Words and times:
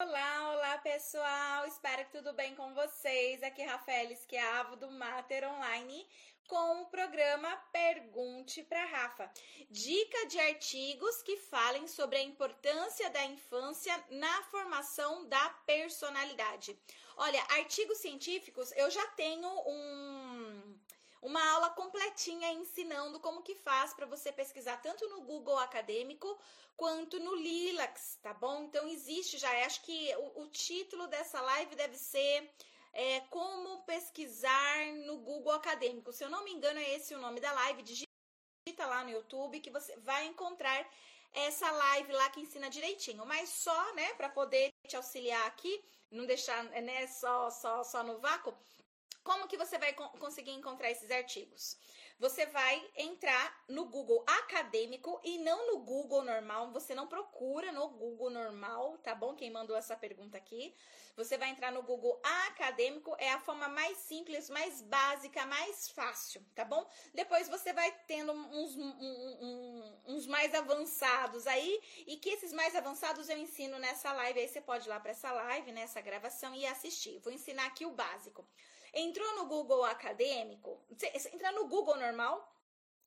Olá, 0.00 0.52
olá 0.52 0.78
pessoal, 0.78 1.66
espero 1.66 2.04
que 2.04 2.12
tudo 2.12 2.32
bem 2.32 2.54
com 2.54 2.72
vocês. 2.72 3.42
Aqui 3.42 3.62
é 3.62 3.66
Rafael 3.66 4.12
Esquiavo 4.12 4.76
do 4.76 4.88
Mater 4.92 5.42
Online 5.50 6.06
com 6.46 6.82
o 6.82 6.86
programa 6.86 7.48
Pergunte 7.72 8.62
para 8.62 8.84
Rafa. 8.84 9.28
Dica 9.68 10.26
de 10.26 10.38
artigos 10.38 11.20
que 11.22 11.36
falem 11.36 11.88
sobre 11.88 12.16
a 12.16 12.22
importância 12.22 13.10
da 13.10 13.24
infância 13.24 13.92
na 14.10 14.42
formação 14.44 15.28
da 15.28 15.48
personalidade. 15.66 16.78
Olha, 17.16 17.42
artigos 17.50 17.98
científicos, 17.98 18.70
eu 18.76 18.88
já 18.92 19.04
tenho 19.08 19.48
um 19.66 20.47
uma 21.22 21.42
aula 21.52 21.70
completinha 21.70 22.52
ensinando 22.52 23.20
como 23.20 23.42
que 23.42 23.54
faz 23.54 23.92
para 23.92 24.06
você 24.06 24.32
pesquisar 24.32 24.76
tanto 24.78 25.08
no 25.08 25.22
Google 25.22 25.58
Acadêmico 25.58 26.38
quanto 26.76 27.18
no 27.18 27.34
Lilacs, 27.34 28.18
tá 28.22 28.32
bom? 28.32 28.62
Então 28.64 28.86
existe 28.88 29.38
já, 29.38 29.50
acho 29.66 29.82
que 29.82 30.14
o, 30.16 30.42
o 30.42 30.46
título 30.48 31.06
dessa 31.08 31.40
live 31.40 31.74
deve 31.74 31.96
ser 31.96 32.50
é, 32.92 33.20
como 33.30 33.82
pesquisar 33.82 34.86
no 35.06 35.18
Google 35.18 35.52
Acadêmico. 35.52 36.12
Se 36.12 36.24
eu 36.24 36.30
não 36.30 36.44
me 36.44 36.52
engano, 36.52 36.78
é 36.78 36.94
esse 36.94 37.14
o 37.14 37.18
nome 37.18 37.40
da 37.40 37.52
live. 37.52 37.82
Digita 37.82 38.86
lá 38.86 39.04
no 39.04 39.10
YouTube 39.10 39.60
que 39.60 39.70
você 39.70 39.96
vai 39.98 40.26
encontrar 40.26 40.88
essa 41.32 41.70
live 41.70 42.12
lá 42.12 42.28
que 42.30 42.40
ensina 42.40 42.70
direitinho. 42.70 43.24
Mas 43.26 43.50
só, 43.50 43.94
né, 43.94 44.14
para 44.14 44.28
poder 44.28 44.72
te 44.86 44.96
auxiliar 44.96 45.46
aqui, 45.46 45.82
não 46.10 46.26
deixar 46.26 46.64
né, 46.64 47.06
só, 47.06 47.50
só, 47.50 47.84
só 47.84 48.02
no 48.02 48.18
vácuo, 48.18 48.56
como 49.22 49.46
que 49.48 49.56
você 49.56 49.78
vai 49.78 49.92
conseguir 49.92 50.52
encontrar 50.52 50.90
esses 50.90 51.10
artigos? 51.10 51.76
Você 52.18 52.46
vai 52.46 52.90
entrar 52.96 53.64
no 53.68 53.84
Google 53.84 54.24
acadêmico 54.26 55.20
e 55.22 55.38
não 55.38 55.68
no 55.68 55.80
Google 55.80 56.24
normal. 56.24 56.72
Você 56.72 56.92
não 56.94 57.06
procura 57.06 57.70
no 57.70 57.88
Google 57.90 58.30
normal, 58.30 58.98
tá 58.98 59.14
bom? 59.14 59.36
Quem 59.36 59.50
mandou 59.50 59.76
essa 59.76 59.96
pergunta 59.96 60.36
aqui. 60.36 60.74
Você 61.16 61.36
vai 61.36 61.50
entrar 61.50 61.72
no 61.72 61.82
Google 61.82 62.20
acadêmico, 62.46 63.14
é 63.18 63.32
a 63.32 63.40
forma 63.40 63.68
mais 63.68 63.98
simples, 63.98 64.48
mais 64.48 64.82
básica, 64.82 65.44
mais 65.46 65.88
fácil, 65.90 66.44
tá 66.54 66.64
bom? 66.64 66.88
Depois 67.12 67.48
você 67.48 67.72
vai 67.72 67.90
tendo 68.06 68.32
uns, 68.32 68.76
um, 68.76 68.88
um, 68.88 70.00
uns 70.06 70.26
mais 70.26 70.54
avançados 70.54 71.46
aí, 71.46 71.80
e 72.06 72.16
que 72.16 72.30
esses 72.30 72.52
mais 72.52 72.74
avançados 72.76 73.28
eu 73.28 73.36
ensino 73.36 73.78
nessa 73.80 74.12
live. 74.12 74.40
Aí 74.40 74.48
você 74.48 74.60
pode 74.60 74.86
ir 74.86 74.90
lá 74.90 75.00
para 75.00 75.10
essa 75.10 75.32
live, 75.32 75.72
nessa 75.72 76.00
gravação 76.00 76.54
e 76.54 76.64
assistir. 76.66 77.18
Vou 77.18 77.32
ensinar 77.32 77.66
aqui 77.66 77.84
o 77.84 77.90
básico. 77.90 78.46
Entrou 78.94 79.36
no 79.36 79.46
Google 79.46 79.84
Acadêmico, 79.84 80.80
você 80.88 81.06
entra 81.32 81.52
no 81.52 81.66
Google 81.68 81.96
normal, 81.96 82.52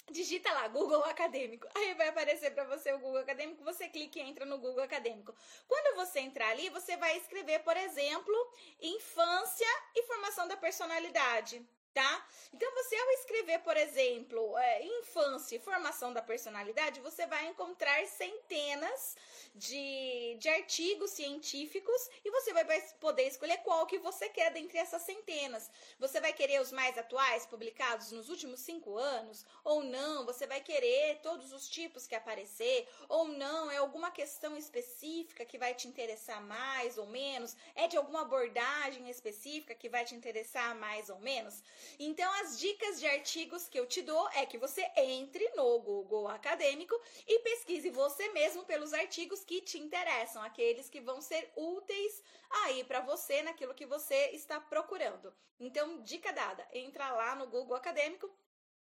digita 0.10 0.52
lá 0.52 0.68
Google 0.68 1.04
Acadêmico. 1.04 1.68
Aí 1.76 1.94
vai 1.96 2.10
aparecer 2.10 2.52
para 2.52 2.64
você 2.66 2.92
o 2.94 3.00
Google 3.00 3.22
Acadêmico, 3.22 3.64
você 3.64 3.88
clica 3.88 4.20
e 4.20 4.22
entra 4.22 4.46
no 4.46 4.58
Google 4.58 4.84
Acadêmico. 4.84 5.34
Quando 5.68 5.96
você 5.96 6.20
entrar 6.20 6.50
ali, 6.50 6.70
você 6.70 6.98
vai 6.98 7.18
escrever, 7.18 7.60
por 7.60 7.78
exemplo, 7.78 8.36
infância 8.80 9.68
e 9.96 10.04
formação 10.04 10.48
da 10.48 10.58
personalidade 10.58 11.66
tá? 11.94 12.28
Então, 12.54 12.70
você 12.74 12.96
ao 12.96 13.12
escrever, 13.12 13.60
por 13.60 13.76
exemplo, 13.78 14.58
é, 14.58 14.84
infância 15.00 15.56
e 15.56 15.60
formação 15.60 16.14
da 16.14 16.22
personalidade, 16.22 17.00
você 17.00 17.26
vai 17.26 17.48
encontrar 17.48 18.06
centenas 18.08 19.16
de, 19.56 20.38
de 20.40 20.50
artigos 20.50 21.12
científicos 21.12 22.10
e 22.24 22.32
você 22.32 22.54
vai 22.54 22.66
poder 23.00 23.28
escolher 23.28 23.58
qual 23.60 23.86
que 23.86 24.00
você 24.00 24.30
quer 24.30 24.52
dentre 24.52 24.78
essas 24.78 25.02
centenas. 25.02 25.70
Você 26.00 26.20
vai 26.20 26.34
querer 26.34 26.62
os 26.62 26.72
mais 26.72 26.98
atuais, 26.98 27.46
publicados 27.46 28.12
nos 28.12 28.30
últimos 28.30 28.62
cinco 28.62 28.98
anos, 28.98 29.46
ou 29.64 29.84
não? 29.84 30.26
Você 30.26 30.48
vai 30.48 30.62
querer 30.62 31.20
todos 31.22 31.52
os 31.52 31.68
tipos 31.70 32.08
que 32.08 32.16
aparecer, 32.16 32.88
ou 33.10 33.28
não? 33.28 33.70
É 33.70 33.78
alguma 33.78 34.12
questão 34.12 34.56
específica 34.58 35.46
que 35.46 35.58
vai 35.58 35.74
te 35.74 35.88
interessar 35.88 36.42
mais 36.42 36.98
ou 36.98 37.08
menos? 37.08 37.56
É 37.76 37.88
de 37.88 37.98
alguma 37.98 38.22
abordagem 38.22 39.10
específica 39.10 39.76
que 39.76 39.90
vai 39.90 40.06
te 40.06 40.16
interessar 40.16 40.76
mais 40.76 41.10
ou 41.10 41.20
menos? 41.20 41.62
Então, 42.00 42.32
as 42.42 42.60
dicas 42.60 43.00
de 43.00 43.08
artigos 43.08 43.68
que 43.68 43.80
eu 43.80 43.86
te 43.86 44.02
dou 44.02 44.30
é 44.30 44.46
que 44.46 44.58
você 44.58 44.86
entre 44.96 45.48
no 45.56 45.80
Google 45.80 46.28
Acadêmico 46.28 47.00
e 47.28 47.40
pesquise 47.40 47.90
você 47.90 48.30
mesmo 48.30 48.64
pelos 48.66 48.94
artigos 48.94 49.44
que 49.44 49.62
te 49.62 49.78
interessam, 49.78 50.42
aqueles 50.44 50.90
que 50.90 51.02
vão 51.02 51.22
ser 51.22 51.52
úteis 51.56 52.24
aí 52.64 52.84
para 52.84 53.02
você 53.02 53.42
naquilo 53.42 53.74
que 53.74 53.86
você 53.86 54.32
está 54.32 54.60
procurando. 54.60 55.34
Então, 55.60 56.02
dica 56.02 56.32
dada, 56.32 56.68
entra 56.74 57.12
lá 57.12 57.36
no 57.36 57.48
Google 57.48 57.76
Acadêmico 57.76 58.30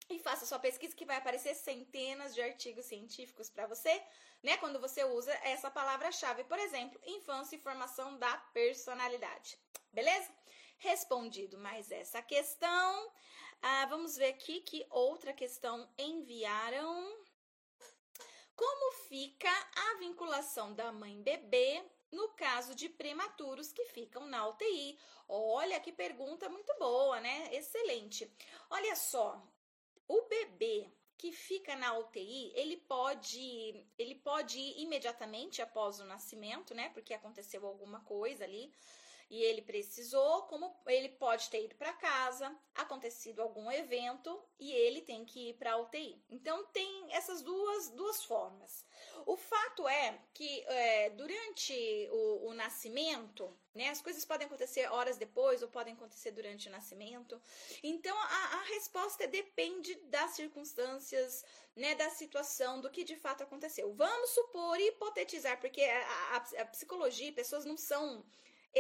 e 0.10 0.20
faça 0.20 0.46
sua 0.46 0.60
pesquisa 0.60 0.96
que 0.96 1.06
vai 1.06 1.18
aparecer 1.18 1.54
centenas 1.56 2.34
de 2.34 2.42
artigos 2.42 2.86
científicos 2.86 3.50
para 3.50 3.68
você, 3.68 4.02
né? 4.42 4.58
Quando 4.58 4.80
você 4.80 5.04
usa 5.04 5.34
essa 5.44 5.70
palavra-chave, 5.70 6.44
por 6.46 6.58
exemplo, 6.60 7.00
infância 7.06 7.56
e 7.56 7.60
formação 7.60 8.18
da 8.18 8.38
personalidade. 8.54 9.58
Beleza? 9.92 10.32
Respondido 10.78 11.58
mais 11.58 11.92
essa 11.92 12.22
questão. 12.22 13.12
Ah, 13.62 13.86
vamos 13.88 14.16
ver 14.16 14.30
aqui 14.30 14.62
que 14.62 14.86
outra 14.90 15.34
questão 15.34 15.90
enviaram. 15.98 17.18
Como 18.56 18.94
fica 19.08 19.50
a 19.76 19.98
vinculação 20.00 20.74
da 20.74 20.92
mãe 20.92 21.22
bebê 21.22 21.84
no 22.12 22.30
caso 22.30 22.74
de 22.76 22.90
prematuros 22.90 23.72
que 23.72 23.86
ficam 23.86 24.26
na 24.28 24.48
UTI? 24.48 24.98
Olha 25.28 25.80
que 25.80 25.92
pergunta 25.92 26.48
muito 26.50 26.74
boa, 26.80 27.20
né? 27.20 27.54
Excelente. 27.56 28.32
Olha 28.70 28.96
só, 28.96 29.42
o 30.08 30.22
bebê 30.24 30.92
que 31.18 31.32
fica 31.32 31.76
na 31.76 31.98
UTI, 31.98 32.52
ele 32.56 32.78
pode, 32.78 33.84
ele 33.98 34.16
pode 34.16 34.60
ir 34.60 34.82
imediatamente 34.84 35.62
após 35.62 36.00
o 36.00 36.06
nascimento, 36.06 36.76
né? 36.76 36.90
Porque 36.90 37.14
aconteceu 37.14 37.66
alguma 37.66 38.02
coisa 38.02 38.44
ali 38.44 38.72
e 39.30 39.44
ele 39.44 39.62
precisou, 39.62 40.44
como 40.44 40.74
ele 40.88 41.10
pode 41.10 41.50
ter 41.50 41.66
ido 41.66 41.76
para 41.76 41.92
casa, 41.94 42.56
acontecido 42.76 43.42
algum 43.42 43.70
evento 43.72 44.42
e 44.58 44.72
ele 44.72 45.02
tem 45.02 45.26
que 45.26 45.50
ir 45.50 45.54
para 45.56 45.74
a 45.74 45.78
UTI. 45.78 46.22
Então 46.30 46.66
tem 46.68 47.14
essas 47.14 47.42
duas, 47.42 47.90
duas 47.90 48.24
formas. 48.24 48.86
O 49.26 49.36
fato 49.36 49.88
é 49.88 50.18
que 50.34 50.64
é, 50.68 51.10
durante 51.10 52.10
o, 52.12 52.48
o 52.48 52.54
nascimento, 52.54 53.54
né, 53.76 53.90
as 53.90 54.02
coisas 54.02 54.24
podem 54.24 54.48
acontecer 54.48 54.90
horas 54.90 55.18
depois 55.18 55.62
ou 55.62 55.68
podem 55.68 55.94
acontecer 55.94 56.32
durante 56.32 56.70
o 56.70 56.72
nascimento. 56.72 57.40
Então 57.84 58.18
a, 58.18 58.60
a 58.60 58.64
resposta 58.64 59.28
depende 59.28 59.96
das 60.06 60.32
circunstâncias, 60.32 61.44
né, 61.76 61.96
da 61.96 62.10
situação, 62.10 62.80
do 62.80 62.90
que 62.90 63.04
de 63.04 63.18
fato 63.18 63.44
aconteceu. 63.44 63.94
Vamos 63.94 64.30
supor, 64.30 64.80
hipotetizar, 64.80 65.60
porque 65.60 65.84
a, 65.84 66.38
a, 66.38 66.62
a 66.62 66.66
psicologia, 66.66 67.34
pessoas 67.34 67.66
não 67.66 67.76
são 67.76 68.26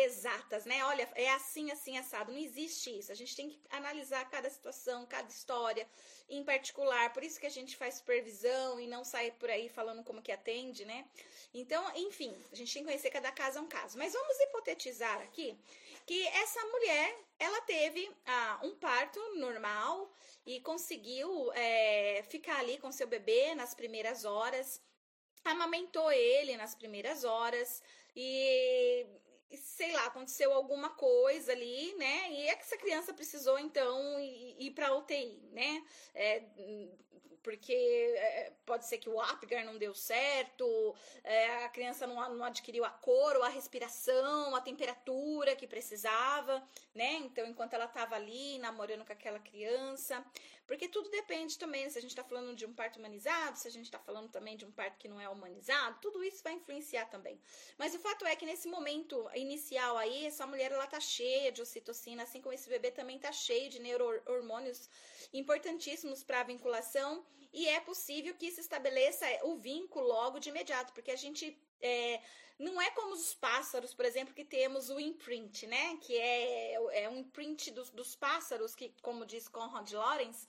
exatas, 0.04 0.66
né? 0.66 0.84
Olha, 0.86 1.10
é 1.16 1.30
assim, 1.32 1.72
assim, 1.72 1.98
assado. 1.98 2.32
Não 2.32 2.40
existe 2.40 2.98
isso. 2.98 3.12
A 3.12 3.16
gente 3.16 3.36
tem 3.36 3.50
que 3.50 3.60
analisar 3.70 4.30
cada 4.30 4.50
situação, 4.50 5.06
cada 5.06 5.30
história 5.30 5.88
em 6.30 6.44
particular. 6.44 7.14
Por 7.14 7.24
isso 7.24 7.40
que 7.40 7.46
a 7.46 7.52
gente 7.52 7.76
faz 7.76 7.96
supervisão 7.96 8.80
e 8.80 8.88
não 8.88 9.04
sai 9.04 9.32
por 9.32 9.50
aí 9.50 9.70
falando 9.70 10.04
como 10.04 10.22
que 10.22 10.32
atende, 10.32 10.86
né? 10.86 11.06
Então, 11.54 11.84
enfim, 11.96 12.36
a 12.52 12.56
gente 12.56 12.74
tem 12.74 12.84
que 12.84 12.90
conhecer 12.90 13.10
cada 13.10 13.32
caso 13.32 13.60
é 13.60 13.62
um 13.62 13.68
caso. 13.68 13.98
Mas 13.98 14.14
vamos 14.14 14.40
hipotetizar 14.40 15.22
aqui 15.22 15.58
que 16.06 16.28
essa 16.28 16.64
mulher, 16.66 17.20
ela 17.38 17.62
teve 17.62 18.10
ah, 18.26 18.60
um 18.64 18.76
parto 18.76 19.20
normal 19.36 20.10
e 20.46 20.62
conseguiu 20.62 21.52
é, 21.54 22.24
ficar 22.30 22.60
ali 22.60 22.78
com 22.78 22.92
seu 22.92 23.08
bebê 23.08 23.54
nas 23.56 23.76
primeiras 23.76 24.24
horas 24.24 24.82
amamentou 25.52 26.12
ele 26.12 26.58
nas 26.58 26.76
primeiras 26.76 27.24
horas 27.24 27.82
e 28.16 29.06
sei 29.56 29.94
lá, 29.94 30.06
aconteceu 30.08 30.52
alguma 30.52 30.90
coisa 30.90 31.52
ali, 31.52 31.94
né? 31.96 32.32
E 32.32 32.48
é 32.48 32.56
que 32.56 32.64
essa 32.64 32.78
criança 32.78 33.14
precisou, 33.14 33.58
então, 33.58 34.20
ir, 34.20 34.72
para 34.72 34.96
UTI, 34.96 35.40
né? 35.52 35.84
É, 36.14 36.44
porque 37.48 37.74
é, 37.74 38.52
pode 38.66 38.86
ser 38.86 38.98
que 38.98 39.10
o 39.10 39.22
Apgar 39.22 39.64
não 39.64 39.78
deu 39.78 39.96
certo, 39.96 40.94
é, 41.24 41.64
a 41.64 41.70
criança 41.70 42.06
não, 42.06 42.36
não 42.36 42.44
adquiriu 42.44 42.84
a 42.84 42.90
cor 42.90 43.38
ou 43.38 43.44
a 43.44 43.48
respiração, 43.48 44.54
a 44.54 44.60
temperatura 44.60 45.56
que 45.56 45.66
precisava, 45.66 46.62
né? 46.94 47.14
Então, 47.14 47.48
enquanto 47.48 47.74
ela 47.74 47.86
estava 47.86 48.16
ali 48.16 48.60
namorando 48.60 49.06
com 49.06 49.14
aquela 49.14 49.40
criança, 49.40 50.22
porque 50.68 50.90
tudo 50.90 51.10
depende 51.10 51.58
também, 51.58 51.90
se 51.90 51.98
a 51.98 52.02
gente 52.02 52.12
está 52.12 52.24
falando 52.24 52.54
de 52.56 52.66
um 52.66 52.74
parto 52.74 53.00
humanizado, 53.00 53.58
se 53.58 53.68
a 53.68 53.72
gente 53.72 53.86
está 53.86 53.98
falando 53.98 54.30
também 54.30 54.58
de 54.58 54.66
um 54.66 54.72
parto 54.72 54.98
que 54.98 55.08
não 55.08 55.20
é 55.20 55.30
humanizado, 55.30 55.98
tudo 56.02 56.24
isso 56.24 56.44
vai 56.44 56.54
influenciar 56.54 57.06
também. 57.06 57.40
Mas 57.78 57.96
o 57.96 58.00
fato 58.00 58.26
é 58.26 58.36
que 58.36 58.46
nesse 58.46 58.68
momento 58.68 59.30
inicial 59.34 59.98
aí, 59.98 60.26
essa 60.26 60.46
mulher 60.46 60.72
ela 60.72 60.86
tá 60.86 61.00
cheia 61.00 61.52
de 61.52 61.62
ocitocina, 61.62 62.24
assim 62.24 62.42
como 62.42 62.54
esse 62.54 62.70
bebê 62.70 62.92
também 62.92 63.18
tá 63.18 63.32
cheio 63.32 63.70
de 63.70 63.80
neurohormônios 63.80 64.90
importantíssimos 65.34 66.24
para 66.24 66.42
a 66.42 66.44
vinculação 66.44 67.26
e 67.54 67.68
é 67.68 67.80
possível 67.80 68.36
que 68.36 68.52
se 68.52 68.62
estabeleça 68.62 69.26
o 69.44 69.56
vínculo 69.56 70.06
logo 70.06 70.40
de 70.40 70.50
imediato, 70.50 70.94
porque 70.94 71.12
a 71.12 71.16
gente 71.16 71.58
é, 71.82 72.22
não 72.60 72.82
é 72.82 72.90
como 72.92 73.14
os 73.14 73.34
pássaros, 73.36 73.94
por 73.94 74.06
exemplo, 74.06 74.34
que 74.34 74.44
temos 74.44 74.90
o 74.90 75.00
imprint, 75.00 75.68
né? 75.68 75.98
Que 75.98 76.18
é, 76.18 77.04
é 77.04 77.10
um 77.10 77.18
imprint 77.18 77.72
dos, 77.72 77.90
dos 77.92 78.16
pássaros, 78.16 78.76
que, 78.76 78.94
como 79.02 79.26
diz 79.26 79.48
Conrad 79.48 79.92
Lorenz, 79.92 80.48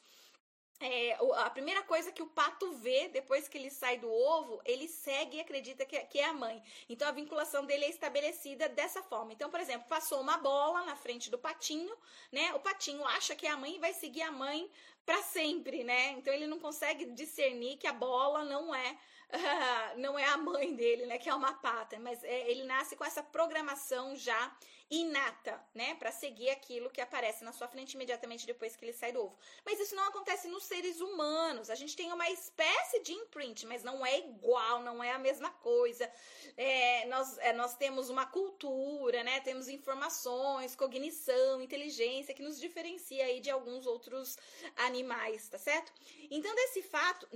é, 0.80 1.18
a 1.38 1.50
primeira 1.50 1.82
coisa 1.82 2.12
que 2.12 2.22
o 2.22 2.28
pato 2.28 2.72
vê 2.74 3.08
depois 3.08 3.48
que 3.48 3.58
ele 3.58 3.68
sai 3.68 3.98
do 3.98 4.08
ovo, 4.08 4.60
ele 4.64 4.86
segue 4.86 5.36
e 5.36 5.40
acredita 5.40 5.84
que, 5.84 5.98
que, 6.04 6.20
é 6.20 6.24
a 6.26 6.32
mãe. 6.32 6.62
Então 6.88 7.08
a 7.08 7.12
vinculação 7.12 7.66
dele 7.66 7.84
é 7.84 7.90
estabelecida 7.90 8.68
dessa 8.68 9.02
forma. 9.02 9.32
Então, 9.32 9.50
por 9.50 9.58
exemplo, 9.58 9.88
passou 9.88 10.20
uma 10.20 10.38
bola 10.38 10.84
na 10.84 10.94
frente 10.94 11.30
do 11.30 11.38
patinho, 11.38 11.96
né? 12.30 12.54
O 12.54 12.60
patinho 12.60 13.04
acha 13.04 13.34
que 13.34 13.46
é 13.46 13.50
a 13.50 13.56
mãe 13.56 13.74
e 13.74 13.80
vai 13.80 13.92
seguir 13.92 14.22
a 14.22 14.30
mãe 14.30 14.70
para 15.08 15.22
sempre, 15.22 15.84
né? 15.84 16.10
Então 16.18 16.34
ele 16.34 16.46
não 16.46 16.58
consegue 16.58 17.06
discernir 17.06 17.78
que 17.78 17.86
a 17.86 17.94
bola 17.94 18.44
não 18.44 18.74
é 18.74 18.94
não 19.96 20.18
é 20.18 20.26
a 20.26 20.36
mãe 20.36 20.74
dele, 20.74 21.06
né? 21.06 21.16
Que 21.16 21.30
é 21.30 21.34
uma 21.34 21.54
pata, 21.54 21.98
mas 21.98 22.22
é, 22.22 22.50
ele 22.50 22.64
nasce 22.64 22.94
com 22.94 23.06
essa 23.06 23.22
programação 23.22 24.14
já 24.14 24.54
inata, 24.90 25.62
né, 25.74 25.94
para 25.96 26.10
seguir 26.10 26.48
aquilo 26.48 26.88
que 26.88 27.00
aparece 27.00 27.44
na 27.44 27.52
sua 27.52 27.68
frente 27.68 27.92
imediatamente 27.92 28.46
depois 28.46 28.74
que 28.74 28.84
ele 28.84 28.92
sai 28.92 29.12
do 29.12 29.20
ovo. 29.20 29.38
Mas 29.64 29.78
isso 29.78 29.94
não 29.94 30.04
acontece 30.04 30.48
nos 30.48 30.64
seres 30.64 31.00
humanos. 31.00 31.68
A 31.68 31.74
gente 31.74 31.94
tem 31.94 32.10
uma 32.10 32.28
espécie 32.30 33.00
de 33.00 33.12
imprint, 33.12 33.66
mas 33.66 33.84
não 33.84 34.04
é 34.04 34.18
igual, 34.18 34.82
não 34.82 35.04
é 35.04 35.12
a 35.12 35.18
mesma 35.18 35.50
coisa. 35.50 36.10
É, 36.56 37.04
nós, 37.06 37.36
é, 37.38 37.52
nós 37.52 37.76
temos 37.76 38.08
uma 38.08 38.24
cultura, 38.24 39.22
né, 39.22 39.40
temos 39.40 39.68
informações, 39.68 40.74
cognição, 40.74 41.60
inteligência 41.60 42.34
que 42.34 42.42
nos 42.42 42.58
diferencia 42.58 43.24
aí 43.24 43.40
de 43.40 43.50
alguns 43.50 43.86
outros 43.86 44.38
animais, 44.76 45.48
tá 45.48 45.58
certo? 45.58 45.92
Então, 46.30 46.54
desse 46.54 46.82
fato, 46.82 47.28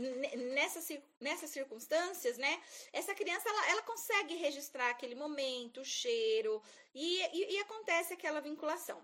nessas, 0.54 0.88
nessas 1.20 1.50
circunstâncias, 1.50 2.38
né, 2.38 2.62
essa 2.92 3.14
criança 3.14 3.48
ela, 3.48 3.70
ela 3.70 3.82
consegue 3.82 4.36
registrar 4.36 4.90
aquele 4.90 5.14
momento, 5.14 5.80
o 5.80 5.84
cheiro, 5.84 6.62
e, 6.94 7.20
e, 7.32 7.54
e 7.54 7.58
acontece 7.58 8.14
aquela 8.14 8.40
vinculação. 8.40 9.02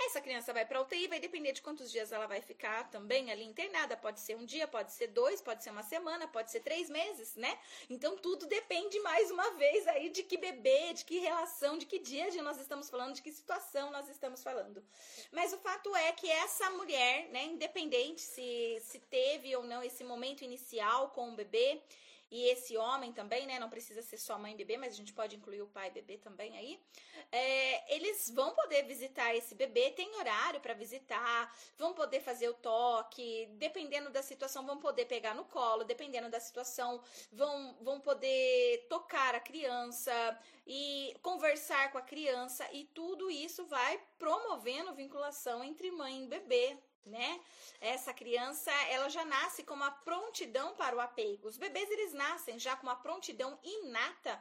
Essa 0.00 0.20
criança 0.20 0.52
vai 0.52 0.64
para 0.64 0.80
UTI, 0.80 1.08
vai 1.08 1.18
depender 1.18 1.50
de 1.50 1.60
quantos 1.60 1.90
dias 1.90 2.12
ela 2.12 2.26
vai 2.26 2.40
ficar 2.40 2.88
também 2.88 3.32
ali 3.32 3.42
internada. 3.42 3.96
Pode 3.96 4.20
ser 4.20 4.36
um 4.36 4.44
dia, 4.44 4.68
pode 4.68 4.92
ser 4.92 5.08
dois, 5.08 5.42
pode 5.42 5.64
ser 5.64 5.70
uma 5.70 5.82
semana, 5.82 6.28
pode 6.28 6.52
ser 6.52 6.60
três 6.60 6.88
meses, 6.88 7.34
né? 7.34 7.58
Então 7.90 8.16
tudo 8.16 8.46
depende 8.46 8.98
mais 9.00 9.28
uma 9.32 9.50
vez 9.54 9.88
aí 9.88 10.08
de 10.08 10.22
que 10.22 10.36
bebê, 10.36 10.92
de 10.92 11.04
que 11.04 11.18
relação, 11.18 11.76
de 11.76 11.84
que 11.84 11.98
dia 11.98 12.28
nós 12.42 12.60
estamos 12.60 12.88
falando, 12.88 13.16
de 13.16 13.22
que 13.22 13.32
situação 13.32 13.90
nós 13.90 14.08
estamos 14.08 14.40
falando. 14.40 14.84
Mas 15.32 15.52
o 15.52 15.58
fato 15.58 15.94
é 15.96 16.12
que 16.12 16.30
essa 16.30 16.70
mulher, 16.70 17.28
né, 17.30 17.44
independente 17.46 18.20
se, 18.20 18.78
se 18.80 19.00
teve 19.00 19.56
ou 19.56 19.64
não 19.64 19.82
esse 19.82 20.04
momento 20.04 20.44
inicial 20.44 21.10
com 21.10 21.30
o 21.30 21.34
bebê, 21.34 21.82
e 22.30 22.48
esse 22.48 22.76
homem 22.76 23.12
também, 23.12 23.46
né? 23.46 23.58
Não 23.58 23.70
precisa 23.70 24.02
ser 24.02 24.18
só 24.18 24.38
mãe 24.38 24.52
e 24.52 24.56
bebê, 24.56 24.76
mas 24.76 24.92
a 24.92 24.96
gente 24.96 25.12
pode 25.12 25.36
incluir 25.36 25.62
o 25.62 25.66
pai 25.66 25.88
e 25.88 25.92
bebê 25.92 26.18
também 26.18 26.56
aí. 26.56 26.80
É, 27.32 27.94
eles 27.94 28.30
vão 28.30 28.54
poder 28.54 28.82
visitar 28.84 29.34
esse 29.34 29.54
bebê, 29.54 29.90
tem 29.90 30.14
horário 30.16 30.60
para 30.60 30.74
visitar, 30.74 31.54
vão 31.76 31.94
poder 31.94 32.20
fazer 32.20 32.48
o 32.48 32.54
toque, 32.54 33.46
dependendo 33.56 34.10
da 34.10 34.22
situação, 34.22 34.66
vão 34.66 34.78
poder 34.78 35.06
pegar 35.06 35.34
no 35.34 35.44
colo, 35.44 35.84
dependendo 35.84 36.28
da 36.28 36.40
situação, 36.40 37.02
vão, 37.32 37.76
vão 37.80 38.00
poder 38.00 38.86
tocar 38.88 39.34
a 39.34 39.40
criança 39.40 40.38
e 40.66 41.14
conversar 41.22 41.90
com 41.92 41.98
a 41.98 42.02
criança, 42.02 42.68
e 42.72 42.84
tudo 42.84 43.30
isso 43.30 43.66
vai 43.66 43.98
promovendo 44.18 44.94
vinculação 44.94 45.64
entre 45.64 45.90
mãe 45.90 46.24
e 46.24 46.28
bebê, 46.28 46.78
né? 47.08 47.40
Essa 47.80 48.12
criança, 48.12 48.70
ela 48.90 49.08
já 49.08 49.24
nasce 49.24 49.62
com 49.62 49.74
uma 49.74 49.90
prontidão 49.90 50.74
para 50.74 50.96
o 50.96 51.00
apego. 51.00 51.48
Os 51.48 51.56
bebês 51.56 51.90
eles 51.90 52.12
nascem 52.12 52.58
já 52.58 52.76
com 52.76 52.86
uma 52.86 52.96
prontidão 52.96 53.58
inata 53.62 54.40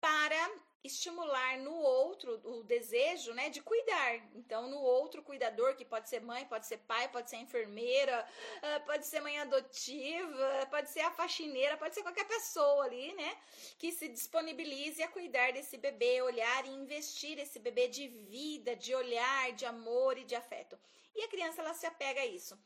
para 0.00 0.50
estimular 0.84 1.58
no 1.58 1.74
outro 1.74 2.38
o 2.44 2.62
desejo, 2.62 3.32
né, 3.32 3.48
de 3.48 3.62
cuidar. 3.62 4.16
Então, 4.34 4.68
no 4.68 4.78
outro 4.78 5.22
cuidador, 5.22 5.74
que 5.74 5.84
pode 5.84 6.10
ser 6.10 6.20
mãe, 6.20 6.44
pode 6.44 6.66
ser 6.66 6.76
pai, 6.78 7.08
pode 7.08 7.30
ser 7.30 7.36
enfermeira, 7.38 8.26
ah, 8.62 8.80
pode 8.80 9.06
ser 9.06 9.20
mãe 9.20 9.38
adotiva, 9.38 10.66
pode 10.70 10.90
ser 10.90 11.00
a 11.00 11.10
faxineira, 11.10 11.78
pode 11.78 11.94
ser 11.94 12.02
qualquer 12.02 12.28
pessoa 12.28 12.84
ali, 12.84 13.14
né, 13.14 13.36
que 13.78 13.90
se 13.92 14.08
disponibilize 14.08 15.02
a 15.02 15.08
cuidar 15.08 15.52
desse 15.52 15.78
bebê, 15.78 16.20
olhar 16.20 16.66
e 16.66 16.70
investir 16.70 17.38
esse 17.38 17.58
bebê 17.58 17.88
de 17.88 18.06
vida, 18.06 18.76
de 18.76 18.94
olhar, 18.94 19.52
de 19.52 19.64
amor 19.64 20.18
e 20.18 20.24
de 20.24 20.34
afeto. 20.34 20.78
E 21.14 21.22
a 21.22 21.28
criança 21.28 21.62
ela 21.62 21.72
se 21.72 21.86
apega 21.86 22.20
a 22.20 22.26
isso. 22.26 22.58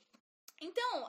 Então, 0.60 1.08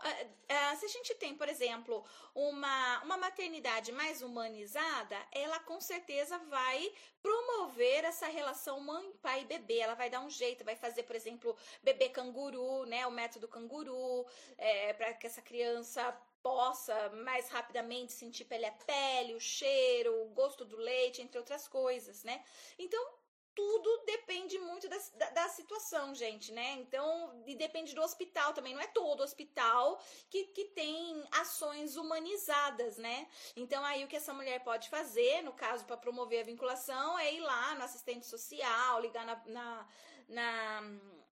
se 0.77 0.85
a 0.85 0.89
gente 0.89 1.15
tem, 1.15 1.35
por 1.35 1.49
exemplo, 1.49 2.05
uma, 2.35 3.03
uma 3.03 3.17
maternidade 3.17 3.91
mais 3.91 4.21
humanizada, 4.21 5.17
ela 5.31 5.59
com 5.59 5.81
certeza 5.81 6.37
vai 6.37 6.91
promover 7.21 8.03
essa 8.03 8.27
relação 8.27 8.79
mãe, 8.79 9.11
pai 9.21 9.41
e 9.41 9.45
bebê. 9.45 9.79
Ela 9.79 9.95
vai 9.95 10.09
dar 10.09 10.21
um 10.21 10.29
jeito, 10.29 10.63
vai 10.63 10.75
fazer, 10.75 11.03
por 11.03 11.15
exemplo, 11.15 11.55
bebê 11.81 12.09
canguru, 12.09 12.85
né? 12.85 13.07
O 13.07 13.11
método 13.11 13.47
canguru, 13.47 14.25
é, 14.57 14.93
para 14.93 15.13
que 15.13 15.27
essa 15.27 15.41
criança 15.41 16.15
possa 16.41 17.09
mais 17.09 17.49
rapidamente 17.49 18.13
sentir 18.13 18.45
pele 18.45 18.65
a 18.65 18.71
pele, 18.71 19.33
o 19.35 19.39
cheiro, 19.39 20.21
o 20.23 20.29
gosto 20.29 20.63
do 20.63 20.77
leite, 20.77 21.21
entre 21.21 21.37
outras 21.37 21.67
coisas, 21.67 22.23
né? 22.23 22.43
Então, 22.77 23.18
tudo 23.59 24.05
depende 24.05 24.57
muito 24.57 24.87
da, 24.87 24.97
da, 25.15 25.29
da, 25.31 25.49
situação, 25.49 26.15
gente, 26.15 26.49
né? 26.53 26.75
Então, 26.79 27.43
e 27.45 27.55
depende 27.55 27.93
do 27.93 28.01
hospital 28.01 28.53
também. 28.53 28.73
Não 28.73 28.81
é 28.81 28.87
todo 28.87 29.21
hospital 29.21 30.01
que, 30.29 30.45
que 30.45 30.63
tem 30.65 31.21
ações 31.29 31.97
humanizadas, 31.97 32.97
né? 32.97 33.27
Então, 33.57 33.83
aí 33.83 34.05
o 34.05 34.07
que 34.07 34.15
essa 34.15 34.33
mulher 34.33 34.63
pode 34.63 34.87
fazer, 34.87 35.41
no 35.41 35.51
caso, 35.51 35.83
para 35.83 35.97
promover 35.97 36.39
a 36.39 36.45
vinculação, 36.45 37.19
é 37.19 37.33
ir 37.33 37.41
lá 37.41 37.75
no 37.75 37.83
assistente 37.83 38.25
social, 38.25 39.01
ligar 39.01 39.25
na. 39.25 39.35
na, 39.45 39.87
na 40.29 40.81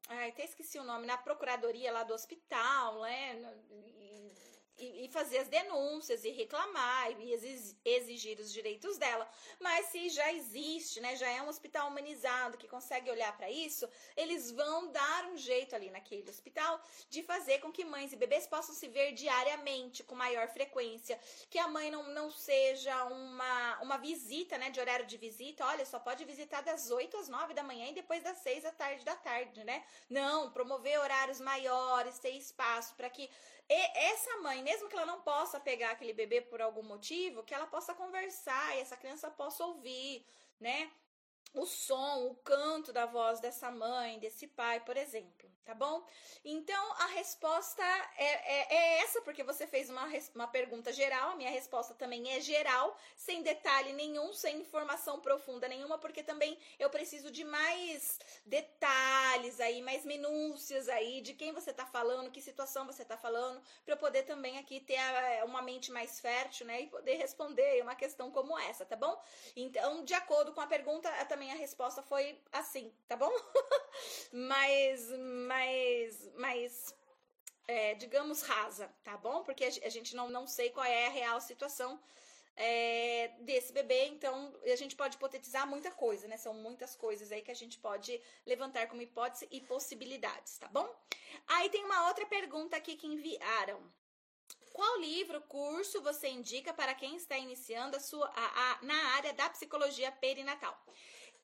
ai, 0.09 0.29
até 0.29 0.43
esqueci 0.43 0.77
o 0.77 0.83
nome, 0.83 1.07
na 1.07 1.17
procuradoria 1.17 1.93
lá 1.93 2.03
do 2.03 2.13
hospital, 2.13 3.03
né? 3.03 3.39
e, 3.69 4.06
e 4.79 5.09
fazer 5.09 5.39
as 5.39 5.47
denúncias 5.47 6.23
e 6.23 6.29
reclamar 6.29 7.11
e 7.19 7.33
exigir 7.85 8.39
os 8.39 8.51
direitos 8.51 8.97
dela. 8.97 9.27
Mas 9.59 9.87
se 9.87 10.09
já 10.09 10.31
existe, 10.33 10.99
né, 10.99 11.15
já 11.15 11.29
é 11.29 11.41
um 11.41 11.47
hospital 11.47 11.89
humanizado 11.89 12.57
que 12.57 12.67
consegue 12.67 13.09
olhar 13.09 13.35
para 13.35 13.49
isso, 13.49 13.89
eles 14.15 14.51
vão 14.51 14.91
dar 14.91 15.25
um 15.25 15.37
jeito 15.37 15.75
ali 15.75 15.89
naquele 15.89 16.29
hospital 16.29 16.81
de 17.09 17.23
fazer 17.23 17.59
com 17.59 17.71
que 17.71 17.83
mães 17.83 18.13
e 18.13 18.15
bebês 18.15 18.47
possam 18.47 18.75
se 18.75 18.87
ver 18.87 19.13
diariamente, 19.13 20.03
com 20.03 20.15
maior 20.15 20.47
frequência, 20.49 21.19
que 21.49 21.57
a 21.57 21.67
mãe 21.67 21.89
não, 21.89 22.03
não 22.13 22.29
seja 22.29 23.05
uma, 23.05 23.81
uma 23.81 23.97
visita, 23.97 24.57
né, 24.57 24.69
de 24.69 24.79
horário 24.79 25.05
de 25.05 25.17
visita, 25.17 25.65
olha, 25.65 25.85
só 25.85 25.99
pode 25.99 26.23
visitar 26.25 26.61
das 26.61 26.91
8 26.91 27.17
às 27.17 27.27
9 27.27 27.53
da 27.53 27.63
manhã 27.63 27.87
e 27.87 27.93
depois 27.93 28.23
das 28.23 28.37
6 28.39 28.63
da 28.63 28.71
tarde 28.71 29.03
da 29.03 29.15
tarde, 29.15 29.63
né? 29.63 29.83
Não, 30.09 30.51
promover 30.51 30.99
horários 30.99 31.39
maiores, 31.39 32.19
ter 32.19 32.31
espaço 32.31 32.95
para 32.95 33.09
que 33.09 33.29
essa 33.69 34.37
mãe, 34.37 34.61
mesmo 34.67 34.89
que 34.89 34.95
ela 34.95 35.05
não 35.13 35.21
possa 35.21 35.59
pegar 35.59 35.91
aquele 35.91 36.13
bebê 36.21 36.39
por 36.41 36.61
algum 36.61 36.83
motivo, 36.83 37.43
que 37.43 37.53
ela 37.53 37.67
possa 37.67 37.93
conversar 38.01 38.75
e 38.75 38.81
essa 38.81 38.97
criança 38.97 39.29
possa 39.41 39.65
ouvir, 39.65 40.25
né? 40.59 40.91
o 41.53 41.65
som, 41.65 42.27
o 42.27 42.35
canto 42.35 42.91
da 42.91 43.05
voz 43.05 43.39
dessa 43.39 43.71
mãe, 43.71 44.19
desse 44.19 44.45
pai, 44.47 44.79
por 44.81 44.97
exemplo, 44.97 45.49
tá 45.67 45.73
bom? 45.73 46.01
Então 46.45 46.93
a 46.93 47.07
resposta 47.07 47.83
é, 48.15 48.25
é, 48.25 48.75
é, 48.75 48.99
essa, 49.01 49.19
porque 49.21 49.43
você 49.43 49.67
fez 49.67 49.89
uma, 49.89 50.07
uma 50.33 50.47
pergunta 50.47 50.93
geral, 50.93 51.31
a 51.31 51.35
minha 51.35 51.49
resposta 51.49 51.93
também 51.93 52.31
é 52.31 52.39
geral, 52.39 52.97
sem 53.17 53.43
detalhe 53.43 53.91
nenhum, 53.91 54.31
sem 54.31 54.61
informação 54.61 55.19
profunda 55.19 55.67
nenhuma, 55.67 55.97
porque 55.97 56.23
também 56.23 56.57
eu 56.79 56.89
preciso 56.89 57.29
de 57.29 57.43
mais 57.43 58.17
detalhes 58.45 59.59
aí, 59.59 59.81
mais 59.81 60.05
minúcias 60.05 60.87
aí, 60.87 61.19
de 61.19 61.33
quem 61.33 61.51
você 61.51 61.73
tá 61.73 61.85
falando, 61.85 62.31
que 62.31 62.39
situação 62.41 62.85
você 62.85 63.03
tá 63.03 63.17
falando, 63.17 63.61
para 63.83 63.93
eu 63.95 63.97
poder 63.97 64.23
também 64.23 64.57
aqui 64.59 64.79
ter 64.79 64.97
a, 64.97 65.43
uma 65.43 65.61
mente 65.61 65.91
mais 65.91 66.17
fértil, 66.21 66.65
né, 66.65 66.83
e 66.83 66.87
poder 66.87 67.15
responder 67.15 67.83
uma 67.83 67.93
questão 67.93 68.31
como 68.31 68.57
essa, 68.57 68.85
tá 68.85 68.95
bom? 68.95 69.21
Então, 69.53 70.05
de 70.05 70.13
acordo 70.13 70.53
com 70.53 70.61
a 70.61 70.67
pergunta, 70.67 71.09
também 71.25 71.51
a 71.51 71.55
resposta 71.55 72.01
foi 72.01 72.39
assim, 72.53 72.89
tá 73.05 73.17
bom? 73.17 73.31
mas, 74.31 75.09
mas, 75.57 76.29
mas, 76.37 76.95
é, 77.67 77.95
digamos, 77.95 78.41
rasa, 78.41 78.87
tá 79.03 79.17
bom? 79.17 79.43
Porque 79.43 79.63
a 79.63 79.89
gente 79.89 80.15
não, 80.15 80.29
não 80.29 80.45
sei 80.45 80.69
qual 80.69 80.85
é 80.85 81.07
a 81.07 81.09
real 81.21 81.41
situação 81.41 81.99
é, 82.55 83.29
desse 83.39 83.73
bebê, 83.73 84.05
então 84.05 84.53
a 84.63 84.75
gente 84.75 84.95
pode 84.95 85.15
hipotetizar 85.15 85.65
muita 85.67 85.91
coisa, 85.91 86.27
né? 86.27 86.37
São 86.37 86.53
muitas 86.53 86.95
coisas 86.95 87.31
aí 87.31 87.41
que 87.41 87.51
a 87.51 87.59
gente 87.61 87.79
pode 87.79 88.21
levantar 88.45 88.87
como 88.87 89.01
hipótese 89.01 89.47
e 89.51 89.59
possibilidades, 89.61 90.57
tá 90.59 90.67
bom? 90.67 90.87
Aí 91.47 91.69
tem 91.69 91.83
uma 91.83 92.07
outra 92.07 92.25
pergunta 92.25 92.77
aqui 92.77 92.95
que 92.95 93.07
enviaram. 93.07 93.79
Qual 94.73 94.99
livro, 94.99 95.41
curso 95.41 96.03
você 96.03 96.27
indica 96.27 96.71
para 96.71 96.93
quem 96.93 97.15
está 97.15 97.35
iniciando 97.35 97.97
a 97.97 97.99
sua 97.99 98.27
a, 98.27 98.45
a, 98.65 98.79
na 98.83 98.99
área 99.15 99.33
da 99.33 99.49
psicologia 99.49 100.11
perinatal? 100.11 100.75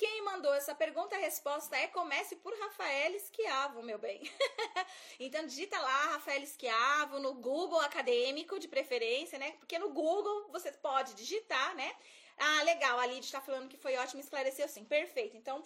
Quem 0.04 0.22
mandou 0.22 0.54
essa 0.54 0.76
pergunta, 0.76 1.16
a 1.16 1.18
resposta 1.18 1.78
é 1.78 1.88
comece 1.88 2.36
por 2.36 2.54
Rafael 2.60 3.16
Esquiavo, 3.16 3.82
meu 3.82 3.98
bem. 3.98 4.20
então 5.18 5.46
digita 5.46 5.80
lá 5.80 6.08
Rafael 6.08 6.44
Esquiavo 6.44 7.20
no 7.20 7.36
Google 7.36 7.80
acadêmico 7.80 8.60
de 8.60 8.68
preferência, 8.68 9.40
né? 9.40 9.52
Porque 9.60 9.80
no 9.80 9.92
Google 9.92 10.50
você 10.52 10.74
pode 10.74 11.14
digitar, 11.14 11.74
né? 11.76 11.96
Ah, 12.38 12.64
legal, 12.64 13.00
a 13.00 13.06
Lid 13.06 13.24
está 13.24 13.40
falando 13.40 13.70
que 13.70 13.78
foi 13.78 13.96
ótimo, 13.96 14.20
esclareceu 14.20 14.68
sim. 14.68 14.84
Perfeito. 14.84 15.38
Então, 15.38 15.64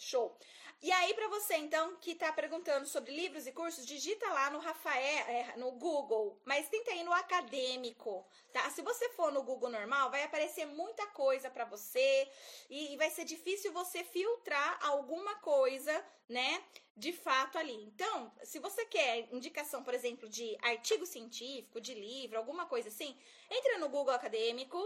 Show. 0.00 0.36
E 0.82 0.90
aí, 0.90 1.12
para 1.12 1.28
você, 1.28 1.56
então, 1.56 1.94
que 1.96 2.14
tá 2.14 2.32
perguntando 2.32 2.86
sobre 2.86 3.14
livros 3.14 3.46
e 3.46 3.52
cursos, 3.52 3.84
digita 3.84 4.26
lá 4.32 4.48
no 4.48 4.58
Rafael, 4.58 5.26
é, 5.28 5.54
no 5.58 5.72
Google, 5.72 6.40
mas 6.42 6.70
tenta 6.70 6.92
ir 6.92 7.04
no 7.04 7.12
acadêmico, 7.12 8.26
tá? 8.50 8.70
Se 8.70 8.80
você 8.80 9.10
for 9.10 9.30
no 9.30 9.42
Google 9.42 9.68
normal, 9.68 10.10
vai 10.10 10.22
aparecer 10.22 10.64
muita 10.64 11.06
coisa 11.08 11.50
para 11.50 11.66
você 11.66 12.26
e, 12.70 12.94
e 12.94 12.96
vai 12.96 13.10
ser 13.10 13.26
difícil 13.26 13.74
você 13.74 14.02
filtrar 14.02 14.78
alguma 14.86 15.34
coisa, 15.40 16.02
né, 16.26 16.64
de 16.96 17.12
fato 17.12 17.58
ali. 17.58 17.84
Então, 17.84 18.32
se 18.42 18.58
você 18.58 18.86
quer 18.86 19.28
indicação, 19.34 19.84
por 19.84 19.92
exemplo, 19.92 20.30
de 20.30 20.56
artigo 20.62 21.04
científico, 21.04 21.78
de 21.78 21.92
livro, 21.92 22.38
alguma 22.38 22.64
coisa 22.64 22.88
assim, 22.88 23.14
entra 23.50 23.76
no 23.76 23.90
Google 23.90 24.14
Acadêmico, 24.14 24.78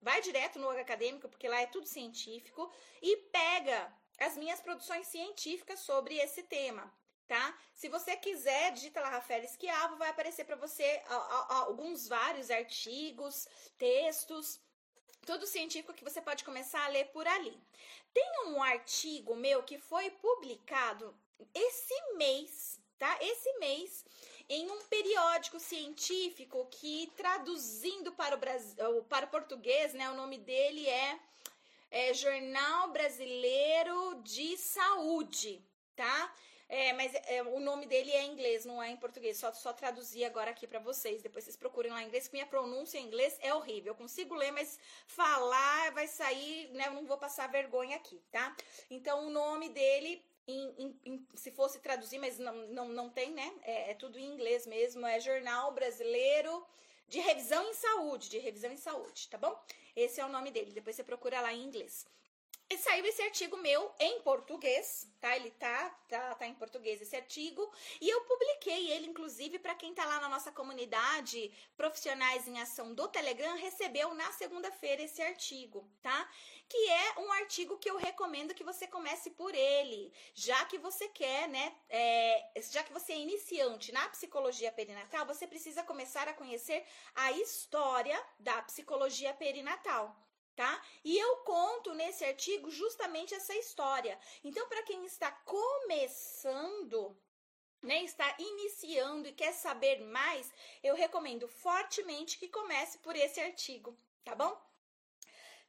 vai 0.00 0.22
direto 0.22 0.58
no 0.58 0.70
acadêmico, 0.70 1.28
porque 1.28 1.46
lá 1.48 1.60
é 1.60 1.66
tudo 1.66 1.86
científico, 1.86 2.72
e 3.02 3.16
pega 3.30 3.94
as 4.22 4.36
minhas 4.36 4.60
produções 4.60 5.06
científicas 5.06 5.80
sobre 5.80 6.16
esse 6.18 6.42
tema, 6.42 6.92
tá? 7.26 7.56
Se 7.74 7.88
você 7.88 8.16
quiser, 8.16 8.72
digita 8.72 9.00
lá 9.00 9.10
Rafael 9.10 9.44
Esquiavo, 9.44 9.96
vai 9.96 10.10
aparecer 10.10 10.44
para 10.44 10.56
você 10.56 11.02
alguns 11.48 12.08
vários 12.08 12.50
artigos, 12.50 13.48
textos, 13.78 14.60
tudo 15.26 15.46
científico 15.46 15.94
que 15.94 16.04
você 16.04 16.20
pode 16.20 16.44
começar 16.44 16.84
a 16.84 16.88
ler 16.88 17.06
por 17.06 17.26
ali. 17.26 17.58
Tem 18.12 18.46
um 18.46 18.62
artigo 18.62 19.34
meu 19.36 19.62
que 19.62 19.78
foi 19.78 20.10
publicado 20.10 21.16
esse 21.54 21.94
mês, 22.16 22.80
tá? 22.98 23.16
Esse 23.20 23.52
mês 23.58 24.04
em 24.48 24.70
um 24.70 24.82
periódico 24.82 25.58
científico 25.58 26.66
que 26.70 27.10
traduzindo 27.16 28.12
para 28.12 28.34
o 28.34 28.38
Brasil, 28.38 29.04
para 29.08 29.26
o 29.26 29.30
português, 29.30 29.94
né, 29.94 30.10
o 30.10 30.14
nome 30.14 30.38
dele 30.38 30.86
é 30.88 31.18
é 31.92 32.14
Jornal 32.14 32.90
Brasileiro 32.90 34.22
de 34.24 34.56
Saúde, 34.56 35.62
tá? 35.94 36.34
É, 36.66 36.94
mas 36.94 37.12
é, 37.26 37.42
o 37.42 37.60
nome 37.60 37.84
dele 37.84 38.10
é 38.12 38.22
em 38.22 38.32
inglês, 38.32 38.64
não 38.64 38.82
é 38.82 38.90
em 38.90 38.96
português. 38.96 39.36
Só, 39.36 39.52
só 39.52 39.74
traduzir 39.74 40.24
agora 40.24 40.50
aqui 40.50 40.66
para 40.66 40.78
vocês. 40.78 41.20
Depois 41.20 41.44
vocês 41.44 41.54
procurem 41.54 41.92
lá 41.92 42.02
em 42.02 42.06
inglês, 42.06 42.30
minha 42.32 42.46
pronúncia 42.46 42.98
em 42.98 43.04
inglês 43.04 43.38
é 43.42 43.52
horrível. 43.52 43.92
Eu 43.92 43.94
consigo 43.94 44.34
ler, 44.34 44.50
mas 44.52 44.80
falar 45.06 45.92
vai 45.92 46.06
sair, 46.06 46.70
né? 46.72 46.86
Eu 46.86 46.94
não 46.94 47.04
vou 47.04 47.18
passar 47.18 47.46
vergonha 47.48 47.96
aqui, 47.96 48.18
tá? 48.30 48.56
Então, 48.90 49.26
o 49.26 49.30
nome 49.30 49.68
dele 49.68 50.24
se 51.34 51.50
fosse 51.52 51.78
traduzir, 51.78 52.18
mas 52.18 52.38
não, 52.38 52.54
não, 52.68 52.88
não 52.88 53.10
tem, 53.10 53.32
né? 53.32 53.52
É, 53.64 53.90
é, 53.90 53.94
tudo 53.94 54.18
em 54.18 54.32
inglês 54.32 54.66
mesmo. 54.66 55.06
É 55.06 55.20
Jornal 55.20 55.72
Brasileiro 55.72 56.66
de 57.06 57.20
Revisão 57.20 57.68
em 57.68 57.74
Saúde, 57.74 58.30
de 58.30 58.38
Revisão 58.38 58.72
em 58.72 58.78
Saúde, 58.78 59.28
tá 59.28 59.36
bom? 59.36 59.62
Esse 59.96 60.20
é 60.20 60.26
o 60.26 60.28
nome 60.28 60.50
dele. 60.50 60.72
Depois 60.72 60.96
você 60.96 61.04
procura 61.04 61.40
lá 61.40 61.52
em 61.52 61.64
inglês. 61.64 62.06
E 62.72 62.78
saiu 62.78 63.04
esse 63.04 63.20
artigo 63.20 63.58
meu 63.58 63.92
em 63.98 64.22
português, 64.22 65.06
tá? 65.20 65.36
Ele 65.36 65.50
tá, 65.50 65.90
tá, 66.08 66.34
tá 66.36 66.46
em 66.46 66.54
português 66.54 67.02
esse 67.02 67.14
artigo. 67.14 67.70
E 68.00 68.08
eu 68.08 68.22
publiquei 68.22 68.90
ele, 68.92 69.08
inclusive, 69.08 69.58
para 69.58 69.74
quem 69.74 69.92
tá 69.92 70.06
lá 70.06 70.18
na 70.20 70.28
nossa 70.30 70.50
comunidade 70.50 71.52
Profissionais 71.76 72.48
em 72.48 72.58
Ação 72.62 72.94
do 72.94 73.06
Telegram, 73.08 73.58
recebeu 73.58 74.14
na 74.14 74.32
segunda-feira 74.32 75.02
esse 75.02 75.20
artigo, 75.20 75.86
tá? 76.00 76.26
Que 76.66 76.78
é 76.88 77.20
um 77.20 77.30
artigo 77.32 77.76
que 77.76 77.90
eu 77.90 77.98
recomendo 77.98 78.54
que 78.54 78.64
você 78.64 78.86
comece 78.86 79.28
por 79.32 79.54
ele, 79.54 80.10
já 80.32 80.64
que 80.64 80.78
você 80.78 81.08
quer, 81.08 81.50
né? 81.50 81.76
É, 81.90 82.52
já 82.70 82.82
que 82.82 82.94
você 82.94 83.12
é 83.12 83.18
iniciante 83.18 83.92
na 83.92 84.08
psicologia 84.08 84.72
perinatal, 84.72 85.26
você 85.26 85.46
precisa 85.46 85.82
começar 85.82 86.26
a 86.26 86.32
conhecer 86.32 86.86
a 87.14 87.32
história 87.32 88.18
da 88.38 88.62
psicologia 88.62 89.34
perinatal 89.34 90.16
tá? 90.54 90.82
E 91.04 91.16
eu 91.18 91.36
conto 91.38 91.94
nesse 91.94 92.24
artigo 92.24 92.70
justamente 92.70 93.34
essa 93.34 93.54
história. 93.54 94.18
Então, 94.44 94.66
para 94.68 94.82
quem 94.82 95.04
está 95.04 95.30
começando, 95.30 97.16
né, 97.82 98.02
está 98.02 98.34
iniciando 98.38 99.28
e 99.28 99.32
quer 99.32 99.52
saber 99.52 100.00
mais, 100.00 100.52
eu 100.82 100.94
recomendo 100.94 101.48
fortemente 101.48 102.38
que 102.38 102.48
comece 102.48 102.98
por 102.98 103.16
esse 103.16 103.40
artigo, 103.40 103.96
tá 104.24 104.34
bom? 104.34 104.60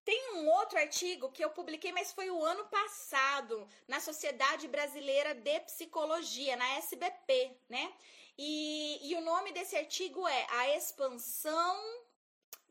Tem 0.06 0.34
um 0.34 0.50
outro 0.50 0.78
artigo 0.78 1.32
que 1.32 1.44
eu 1.44 1.50
publiquei, 1.50 1.94
mas 1.94 2.12
foi 2.12 2.30
o 2.30 2.44
ano 2.44 2.66
passado, 2.66 3.66
na 3.88 4.02
Sociedade 4.02 4.68
Brasileira 4.68 5.34
de 5.34 5.60
Psicologia, 5.62 6.58
na 6.58 6.74
SBP, 6.74 7.56
né? 7.70 7.94
E, 8.38 9.00
e 9.10 9.16
o 9.16 9.22
nome 9.22 9.54
desse 9.54 9.78
artigo 9.78 10.28
é 10.28 10.48
A 10.50 10.76
Expansão 10.76 12.03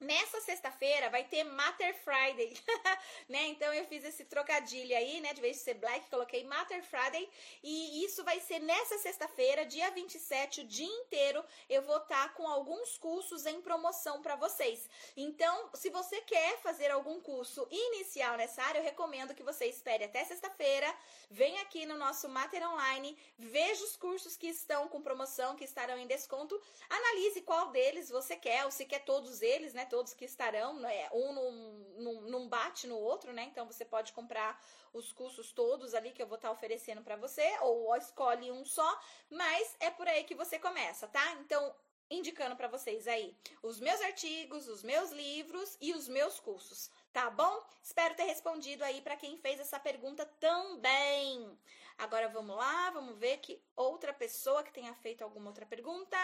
Nessa 0.00 0.40
sexta-feira 0.40 1.10
vai 1.10 1.24
ter 1.24 1.42
Matter 1.42 1.92
Friday, 2.04 2.56
né? 3.28 3.48
Então 3.48 3.74
eu 3.74 3.84
fiz 3.84 4.04
esse 4.04 4.24
trocadilho 4.24 4.96
aí, 4.96 5.20
né? 5.20 5.34
De 5.34 5.40
vez 5.40 5.56
de 5.56 5.62
ser 5.64 5.74
black, 5.74 6.08
coloquei 6.08 6.44
Matter 6.44 6.84
Friday. 6.84 7.28
E 7.64 8.04
isso 8.04 8.22
vai 8.22 8.38
ser 8.38 8.60
nessa 8.60 8.96
sexta-feira, 8.98 9.66
dia 9.66 9.90
27, 9.90 10.60
o 10.60 10.64
dia 10.64 10.86
inteiro. 10.86 11.44
Eu 11.68 11.82
vou 11.82 11.96
estar 11.96 12.28
tá 12.28 12.34
com 12.34 12.46
alguns 12.46 12.96
cursos 12.96 13.44
em 13.44 13.60
promoção 13.60 14.22
para 14.22 14.36
vocês. 14.36 14.88
Então, 15.16 15.68
se 15.74 15.90
você 15.90 16.20
quer 16.20 16.58
fazer 16.58 16.92
algum 16.92 17.20
curso 17.20 17.66
inicial 17.68 18.36
nessa 18.36 18.62
área, 18.62 18.78
eu 18.78 18.84
recomendo 18.84 19.34
que 19.34 19.42
você 19.42 19.66
espere 19.66 20.04
até 20.04 20.24
sexta-feira. 20.24 20.94
Venha 21.28 21.60
aqui 21.62 21.84
no 21.86 21.96
nosso 21.96 22.28
Matter 22.28 22.62
Online, 22.70 23.18
veja 23.36 23.84
os 23.84 23.96
cursos 23.96 24.36
que 24.36 24.46
estão 24.46 24.86
com 24.86 25.02
promoção, 25.02 25.56
que 25.56 25.64
estarão 25.64 25.98
em 25.98 26.06
desconto. 26.06 26.58
Analise 26.88 27.42
qual 27.42 27.72
deles 27.72 28.08
você 28.08 28.36
quer, 28.36 28.64
ou 28.64 28.70
se 28.70 28.84
quer 28.84 29.00
todos 29.00 29.42
eles, 29.42 29.74
né? 29.74 29.87
Todos 29.88 30.14
que 30.14 30.24
estarão, 30.24 30.74
né? 30.78 31.08
Um 31.12 31.32
não, 31.32 32.20
não, 32.22 32.48
bate 32.48 32.86
no 32.86 32.96
outro, 32.96 33.32
né? 33.32 33.44
Então 33.44 33.66
você 33.66 33.84
pode 33.84 34.12
comprar 34.12 34.60
os 34.92 35.12
cursos 35.12 35.52
todos 35.52 35.94
ali 35.94 36.12
que 36.12 36.22
eu 36.22 36.26
vou 36.26 36.36
estar 36.36 36.48
tá 36.48 36.54
oferecendo 36.54 37.02
para 37.02 37.16
você, 37.16 37.58
ou 37.60 37.94
escolhe 37.96 38.50
um 38.50 38.64
só, 38.64 39.00
mas 39.30 39.76
é 39.80 39.90
por 39.90 40.06
aí 40.08 40.24
que 40.24 40.34
você 40.34 40.58
começa, 40.58 41.06
tá? 41.08 41.32
Então, 41.40 41.74
indicando 42.10 42.56
para 42.56 42.68
vocês 42.68 43.06
aí 43.06 43.36
os 43.62 43.80
meus 43.80 44.00
artigos, 44.00 44.68
os 44.68 44.82
meus 44.82 45.10
livros 45.10 45.76
e 45.80 45.92
os 45.92 46.08
meus 46.08 46.40
cursos, 46.40 46.90
tá 47.12 47.28
bom? 47.30 47.62
Espero 47.82 48.14
ter 48.14 48.24
respondido 48.24 48.84
aí 48.84 49.00
para 49.00 49.16
quem 49.16 49.36
fez 49.36 49.60
essa 49.60 49.78
pergunta 49.78 50.24
também. 50.40 51.58
Agora 51.98 52.28
vamos 52.28 52.56
lá, 52.56 52.90
vamos 52.90 53.18
ver 53.18 53.38
que 53.38 53.62
outra 53.76 54.12
pessoa 54.12 54.62
que 54.62 54.72
tenha 54.72 54.94
feito 54.94 55.22
alguma 55.22 55.50
outra 55.50 55.66
pergunta. 55.66 56.16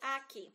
Aqui. 0.00 0.54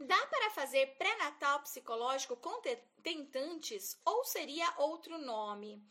Dá 0.00 0.26
para 0.26 0.50
fazer 0.50 0.96
pré-natal 0.96 1.60
psicológico 1.60 2.36
com 2.36 2.62
tentantes 3.02 4.00
ou 4.04 4.24
seria 4.24 4.72
outro 4.78 5.18
nome? 5.18 5.84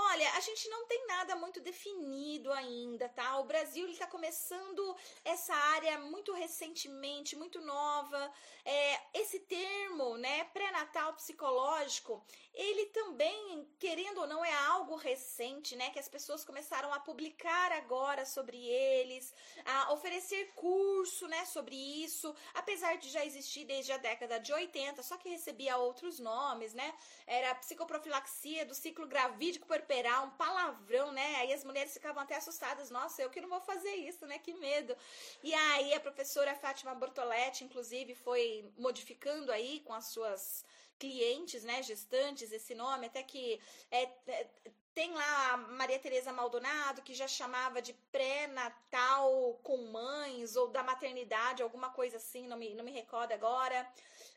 Olha, 0.00 0.30
a 0.34 0.40
gente 0.40 0.68
não 0.68 0.86
tem 0.86 1.06
nada 1.08 1.34
muito 1.34 1.60
definido 1.60 2.52
ainda, 2.52 3.08
tá? 3.08 3.36
O 3.40 3.44
Brasil 3.44 3.88
está 3.88 4.06
começando 4.06 4.96
essa 5.24 5.52
área 5.52 5.98
muito 5.98 6.32
recentemente, 6.32 7.34
muito 7.34 7.60
nova. 7.60 8.32
É, 8.64 9.00
esse 9.12 9.40
termo, 9.40 10.16
né, 10.16 10.44
pré-natal 10.44 11.14
psicológico, 11.14 12.24
ele 12.54 12.86
também, 12.86 13.68
querendo 13.80 14.20
ou 14.20 14.28
não, 14.28 14.44
é 14.44 14.52
algo 14.68 14.94
recente, 14.94 15.74
né? 15.74 15.90
Que 15.90 15.98
as 15.98 16.08
pessoas 16.08 16.44
começaram 16.44 16.94
a 16.94 17.00
publicar 17.00 17.72
agora 17.72 18.24
sobre 18.24 18.56
eles, 18.56 19.34
a 19.64 19.92
oferecer 19.92 20.52
curso, 20.54 21.26
né, 21.26 21.44
sobre 21.44 21.74
isso, 21.74 22.32
apesar 22.54 22.98
de 22.98 23.10
já 23.10 23.24
existir 23.24 23.64
desde 23.64 23.90
a 23.90 23.96
década 23.96 24.38
de 24.38 24.52
80, 24.52 25.02
só 25.02 25.16
que 25.16 25.28
recebia 25.28 25.76
outros 25.76 26.20
nomes, 26.20 26.72
né? 26.72 26.94
Era 27.26 27.52
psicoprofilaxia 27.56 28.64
do 28.64 28.76
ciclo 28.76 29.08
gravídico 29.08 29.66
puerperal, 29.88 30.26
um 30.26 30.30
palavrão, 30.30 31.10
né? 31.10 31.36
Aí 31.36 31.52
as 31.52 31.64
mulheres 31.64 31.92
ficavam 31.92 32.22
até 32.22 32.36
assustadas, 32.36 32.90
nossa, 32.90 33.22
eu 33.22 33.30
que 33.30 33.40
não 33.40 33.48
vou 33.48 33.60
fazer 33.60 33.94
isso, 33.94 34.26
né? 34.26 34.38
Que 34.38 34.52
medo. 34.52 34.94
E 35.42 35.52
aí 35.54 35.94
a 35.94 36.00
professora 36.00 36.54
Fátima 36.54 36.94
Bortoletti, 36.94 37.64
inclusive, 37.64 38.14
foi 38.14 38.70
modificando 38.76 39.50
aí 39.50 39.80
com 39.80 39.94
as 39.94 40.06
suas 40.06 40.64
clientes, 40.98 41.62
né, 41.62 41.80
gestantes, 41.80 42.50
esse 42.50 42.74
nome, 42.74 43.06
até 43.06 43.22
que 43.22 43.60
é, 43.88 44.02
é, 44.26 44.46
tem 44.92 45.12
lá 45.14 45.52
a 45.52 45.56
Maria 45.56 45.96
Tereza 45.96 46.32
Maldonado, 46.32 47.02
que 47.02 47.14
já 47.14 47.28
chamava 47.28 47.80
de 47.80 47.92
pré-natal 48.10 49.60
com 49.62 49.76
mães, 49.92 50.56
ou 50.56 50.66
da 50.66 50.82
maternidade, 50.82 51.62
alguma 51.62 51.90
coisa 51.90 52.16
assim, 52.16 52.48
não 52.48 52.56
me, 52.56 52.74
não 52.74 52.84
me 52.84 52.90
recordo 52.90 53.30
agora. 53.30 53.88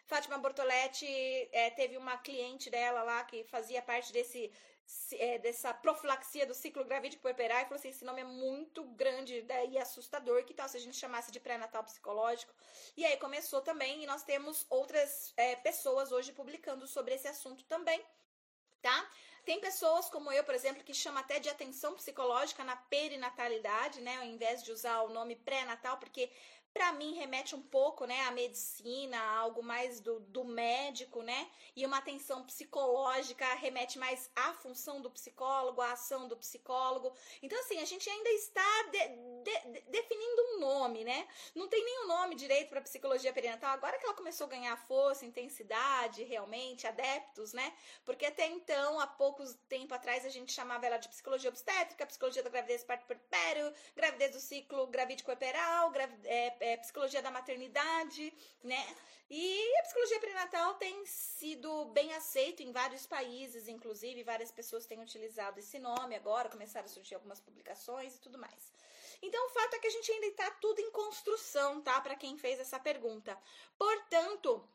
Fátima 0.05 0.37
Bortoletti 0.37 1.07
é, 1.51 1.71
teve 1.71 1.97
uma 1.97 2.17
cliente 2.17 2.69
dela 2.69 3.01
lá 3.01 3.23
que 3.23 3.43
fazia 3.45 3.81
parte 3.81 4.13
desse 4.13 4.51
é, 5.13 5.37
dessa 5.37 5.73
profilaxia 5.73 6.45
do 6.45 6.53
ciclo 6.53 6.83
gravídico 6.83 7.21
puerperal 7.21 7.59
e 7.59 7.63
falou 7.63 7.75
assim, 7.77 7.89
esse 7.89 8.05
nome 8.05 8.21
é 8.21 8.25
muito 8.25 8.83
grande 8.83 9.41
né, 9.43 9.65
e 9.67 9.77
assustador, 9.77 10.43
que 10.43 10.53
tal 10.53 10.67
se 10.67 10.77
a 10.77 10.79
gente 10.79 10.97
chamasse 10.97 11.31
de 11.31 11.39
pré-natal 11.39 11.83
psicológico? 11.83 12.53
E 12.95 13.05
aí 13.05 13.17
começou 13.17 13.61
também, 13.61 14.03
e 14.03 14.05
nós 14.05 14.23
temos 14.23 14.65
outras 14.69 15.33
é, 15.37 15.55
pessoas 15.57 16.11
hoje 16.11 16.31
publicando 16.33 16.87
sobre 16.87 17.15
esse 17.15 17.27
assunto 17.27 17.63
também, 17.65 18.03
tá? 18.81 19.09
Tem 19.43 19.59
pessoas 19.59 20.07
como 20.09 20.31
eu, 20.31 20.43
por 20.43 20.53
exemplo, 20.53 20.83
que 20.83 20.93
chama 20.93 21.19
até 21.21 21.39
de 21.39 21.49
atenção 21.49 21.95
psicológica 21.95 22.63
na 22.63 22.75
perinatalidade, 22.75 23.99
né, 24.01 24.17
ao 24.17 24.25
invés 24.25 24.61
de 24.63 24.71
usar 24.71 25.01
o 25.01 25.09
nome 25.09 25.35
pré-natal, 25.35 25.97
porque 25.97 26.29
para 26.73 26.91
mim 26.93 27.13
remete 27.13 27.55
um 27.55 27.61
pouco, 27.61 28.05
né, 28.05 28.21
à 28.21 28.31
medicina, 28.31 29.19
algo 29.19 29.61
mais 29.61 29.99
do, 29.99 30.19
do 30.21 30.43
médico, 30.45 31.21
né? 31.21 31.49
E 31.75 31.85
uma 31.85 31.97
atenção 31.97 32.43
psicológica 32.43 33.45
remete 33.55 33.99
mais 33.99 34.29
à 34.35 34.53
função 34.53 35.01
do 35.01 35.09
psicólogo, 35.09 35.81
à 35.81 35.91
ação 35.91 36.27
do 36.27 36.37
psicólogo. 36.37 37.13
Então, 37.41 37.59
assim, 37.59 37.79
a 37.79 37.85
gente 37.85 38.09
ainda 38.09 38.29
está 38.31 38.83
de, 38.83 38.99
de, 39.43 39.71
de, 39.71 39.81
definindo 39.89 40.41
um 40.41 40.59
nome, 40.59 41.03
né? 41.03 41.27
Não 41.53 41.67
tem 41.67 41.83
nenhum 41.83 42.07
nome 42.07 42.35
direito 42.35 42.69
para 42.69 42.81
psicologia 42.81 43.33
perinatal. 43.33 43.71
Agora 43.71 43.97
que 43.97 44.05
ela 44.05 44.15
começou 44.15 44.47
a 44.47 44.49
ganhar 44.49 44.77
força, 44.87 45.25
intensidade, 45.25 46.23
realmente, 46.23 46.87
adeptos, 46.87 47.53
né? 47.53 47.73
Porque 48.05 48.25
até 48.25 48.47
então, 48.47 48.99
há 48.99 49.07
poucos 49.07 49.57
tempo 49.67 49.93
atrás, 49.93 50.25
a 50.25 50.29
gente 50.29 50.51
chamava 50.51 50.85
ela 50.85 50.97
de 50.97 51.09
psicologia 51.09 51.49
obstétrica, 51.49 52.05
psicologia 52.05 52.43
da 52.43 52.49
gravidez 52.49 52.83
parto 52.83 53.05
puerpério, 53.05 53.73
gravidez 53.95 54.31
do 54.31 54.39
ciclo 54.39 54.87
gravídico 54.87 55.27
puerperal, 55.27 55.91
gravidez, 55.91 56.25
é, 56.25 56.60
é, 56.61 56.77
psicologia 56.77 57.21
da 57.21 57.31
maternidade, 57.31 58.33
né? 58.63 58.83
E 59.29 59.77
a 59.79 59.83
psicologia 59.83 60.19
prenatal 60.19 60.75
tem 60.75 61.05
sido 61.05 61.85
bem 61.85 62.13
aceito 62.13 62.61
em 62.61 62.71
vários 62.71 63.07
países, 63.07 63.67
inclusive 63.67 64.23
várias 64.23 64.51
pessoas 64.51 64.85
têm 64.85 65.01
utilizado 65.01 65.59
esse 65.59 65.79
nome 65.79 66.15
agora, 66.15 66.49
começaram 66.49 66.85
a 66.85 66.89
surgir 66.89 67.15
algumas 67.15 67.39
publicações 67.39 68.15
e 68.15 68.19
tudo 68.19 68.37
mais. 68.37 68.71
Então, 69.21 69.45
o 69.47 69.49
fato 69.49 69.75
é 69.75 69.79
que 69.79 69.87
a 69.87 69.91
gente 69.91 70.11
ainda 70.11 70.27
está 70.27 70.51
tudo 70.51 70.79
em 70.79 70.91
construção, 70.91 71.81
tá? 71.81 72.01
Para 72.01 72.15
quem 72.15 72.37
fez 72.37 72.59
essa 72.59 72.79
pergunta. 72.79 73.37
Portanto, 73.77 74.67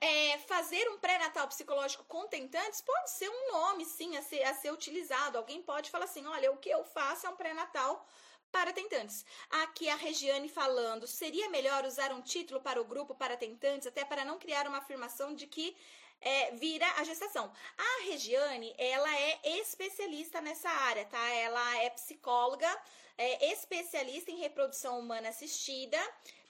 é, 0.00 0.38
fazer 0.38 0.88
um 0.90 0.98
pré-natal 0.98 1.48
psicológico 1.48 2.04
contentantes 2.04 2.80
pode 2.82 3.10
ser 3.10 3.28
um 3.28 3.52
nome, 3.52 3.84
sim, 3.84 4.16
a 4.16 4.22
ser, 4.22 4.42
a 4.42 4.54
ser 4.54 4.72
utilizado. 4.72 5.38
Alguém 5.38 5.62
pode 5.62 5.90
falar 5.90 6.04
assim: 6.04 6.26
olha, 6.26 6.52
o 6.52 6.58
que 6.58 6.68
eu 6.68 6.84
faço 6.84 7.26
é 7.26 7.30
um 7.30 7.36
pré-natal 7.36 8.06
para 8.50 8.72
tentantes. 8.72 9.24
Aqui 9.62 9.88
a 9.88 9.96
Regiane 9.96 10.48
falando, 10.48 11.06
seria 11.06 11.48
melhor 11.50 11.84
usar 11.84 12.12
um 12.12 12.20
título 12.20 12.60
para 12.60 12.80
o 12.80 12.84
grupo 12.84 13.14
para 13.14 13.36
tentantes, 13.36 13.86
até 13.86 14.04
para 14.04 14.24
não 14.24 14.38
criar 14.38 14.66
uma 14.66 14.78
afirmação 14.78 15.34
de 15.34 15.46
que 15.46 15.76
é, 16.20 16.52
vira 16.52 16.86
a 16.96 17.04
gestação. 17.04 17.52
A 17.76 18.04
Regiane, 18.04 18.74
ela 18.76 19.14
é 19.16 19.40
especialista 19.60 20.40
nessa 20.40 20.68
área, 20.68 21.04
tá? 21.04 21.28
Ela 21.30 21.82
é 21.82 21.90
psicóloga, 21.90 22.68
é 23.16 23.52
especialista 23.52 24.30
em 24.30 24.38
reprodução 24.38 24.98
humana 24.98 25.28
assistida, 25.28 25.98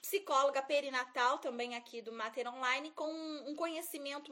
psicóloga 0.01 0.61
perinatal 0.61 1.39
também 1.39 1.75
aqui 1.75 2.01
do 2.01 2.11
Mater 2.11 2.47
Online, 2.47 2.91
com 2.91 3.11
um 3.47 3.55
conhecimento 3.55 4.31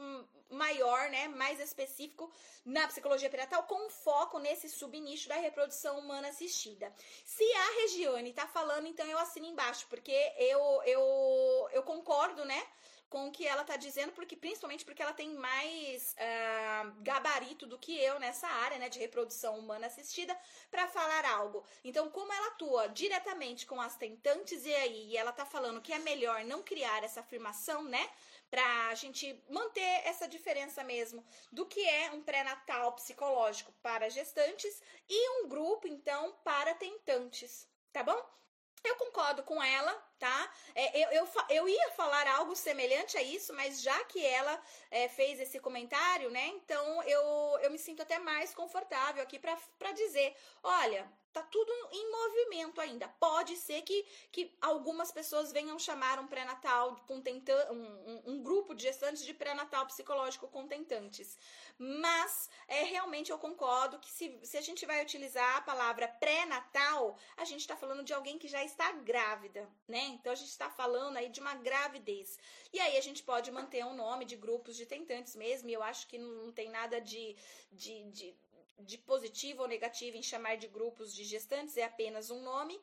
maior, 0.50 1.10
né, 1.10 1.28
mais 1.28 1.60
específico 1.60 2.30
na 2.64 2.86
psicologia 2.88 3.28
perinatal, 3.28 3.64
com 3.64 3.90
foco 3.90 4.38
nesse 4.38 4.68
subnicho 4.68 5.28
da 5.28 5.36
reprodução 5.36 5.98
humana 5.98 6.28
assistida. 6.28 6.92
Se 7.24 7.44
a 7.44 7.80
Regiane 7.80 8.32
tá 8.32 8.46
falando, 8.46 8.86
então 8.86 9.06
eu 9.06 9.18
assino 9.18 9.46
embaixo, 9.46 9.86
porque 9.88 10.12
eu, 10.38 10.82
eu, 10.84 11.68
eu 11.72 11.82
concordo, 11.82 12.44
né, 12.44 12.66
com 13.08 13.28
o 13.28 13.32
que 13.32 13.46
ela 13.46 13.62
está 13.62 13.76
dizendo, 13.76 14.12
porque 14.12 14.36
principalmente 14.36 14.84
porque 14.84 15.02
ela 15.02 15.12
tem 15.12 15.34
mais 15.34 16.14
uh, 16.14 17.02
gabarito 17.02 17.66
do 17.66 17.78
que 17.78 17.98
eu 17.98 18.18
nessa 18.18 18.46
área, 18.46 18.78
né, 18.78 18.88
de 18.88 18.98
reprodução 18.98 19.58
humana 19.58 19.86
assistida, 19.86 20.38
para 20.70 20.86
falar 20.88 21.24
algo. 21.24 21.64
Então, 21.82 22.10
como 22.10 22.32
ela 22.32 22.48
atua 22.48 22.88
diretamente 22.88 23.66
com 23.66 23.80
as 23.80 23.96
tentantes 23.96 24.64
e 24.66 24.74
aí, 24.74 25.08
e 25.10 25.16
ela 25.16 25.30
está 25.30 25.46
falando 25.46 25.80
que 25.80 25.92
é 25.92 25.98
melhor 25.98 26.44
não 26.44 26.62
criar 26.62 27.02
essa 27.02 27.20
afirmação, 27.20 27.82
né, 27.84 28.10
para 28.50 28.88
a 28.88 28.94
gente 28.94 29.42
manter 29.48 30.02
essa 30.04 30.26
diferença 30.26 30.82
mesmo 30.82 31.24
do 31.52 31.66
que 31.66 31.86
é 31.86 32.10
um 32.12 32.22
pré-natal 32.22 32.92
psicológico 32.92 33.72
para 33.82 34.08
gestantes 34.08 34.82
e 35.08 35.30
um 35.42 35.48
grupo 35.48 35.86
então 35.86 36.34
para 36.42 36.74
tentantes, 36.74 37.68
tá 37.92 38.02
bom? 38.02 38.18
Eu 38.82 38.96
concordo 38.96 39.42
com 39.42 39.62
ela, 39.62 40.07
tá? 40.18 40.52
É, 40.74 41.04
eu, 41.04 41.10
eu, 41.10 41.28
eu 41.50 41.68
ia 41.68 41.90
falar 41.92 42.26
algo 42.28 42.54
semelhante 42.56 43.16
a 43.16 43.22
isso, 43.22 43.54
mas 43.54 43.80
já 43.80 44.04
que 44.04 44.24
ela 44.24 44.60
é, 44.90 45.08
fez 45.08 45.40
esse 45.40 45.58
comentário, 45.60 46.30
né? 46.30 46.48
Então 46.48 47.02
eu, 47.04 47.58
eu 47.62 47.70
me 47.70 47.78
sinto 47.78 48.02
até 48.02 48.18
mais 48.18 48.54
confortável 48.54 49.22
aqui 49.22 49.38
para 49.38 49.92
dizer: 49.92 50.36
olha, 50.62 51.10
tá 51.32 51.42
tudo 51.42 51.72
em 51.92 52.10
movimento 52.10 52.80
ainda. 52.80 53.08
Pode 53.20 53.56
ser 53.56 53.82
que, 53.82 54.04
que 54.32 54.56
algumas 54.60 55.12
pessoas 55.12 55.52
venham 55.52 55.78
chamar 55.78 56.18
um 56.18 56.26
pré-natal 56.26 56.96
contentan 57.06 57.70
um, 57.70 58.22
um, 58.32 58.42
grupo 58.42 58.74
de 58.74 58.82
gestantes 58.82 59.24
de 59.24 59.34
pré-natal 59.34 59.86
psicológico 59.86 60.48
contentantes. 60.48 61.38
Mas 61.78 62.50
é 62.66 62.82
realmente 62.82 63.30
eu 63.30 63.38
concordo 63.38 63.98
que 63.98 64.10
se, 64.10 64.38
se 64.42 64.56
a 64.56 64.60
gente 64.60 64.84
vai 64.84 65.02
utilizar 65.02 65.56
a 65.56 65.60
palavra 65.60 66.08
pré-natal, 66.08 67.16
a 67.36 67.44
gente 67.44 67.60
está 67.60 67.76
falando 67.76 68.02
de 68.02 68.12
alguém 68.12 68.38
que 68.38 68.48
já 68.48 68.64
está 68.64 68.90
grávida, 68.92 69.68
né? 69.86 70.00
Então 70.08 70.32
a 70.32 70.36
gente 70.36 70.48
está 70.48 70.68
falando 70.70 71.16
aí 71.16 71.28
de 71.28 71.40
uma 71.40 71.54
gravidez. 71.54 72.38
E 72.72 72.80
aí 72.80 72.96
a 72.96 73.00
gente 73.00 73.22
pode 73.22 73.50
manter 73.50 73.84
um 73.84 73.94
nome 73.94 74.24
de 74.24 74.36
grupos 74.36 74.76
de 74.76 74.86
tentantes 74.86 75.34
mesmo, 75.36 75.68
e 75.68 75.72
eu 75.72 75.82
acho 75.82 76.06
que 76.08 76.18
não 76.18 76.52
tem 76.52 76.68
nada 76.70 77.00
de, 77.00 77.36
de, 77.72 78.04
de 78.10 78.36
de 78.80 78.96
positivo 78.96 79.62
ou 79.62 79.68
negativo 79.68 80.16
em 80.16 80.22
chamar 80.22 80.56
de 80.56 80.68
grupos 80.68 81.12
de 81.12 81.24
gestantes 81.24 81.76
é 81.76 81.84
apenas 81.84 82.30
um 82.30 82.42
nome 82.42 82.80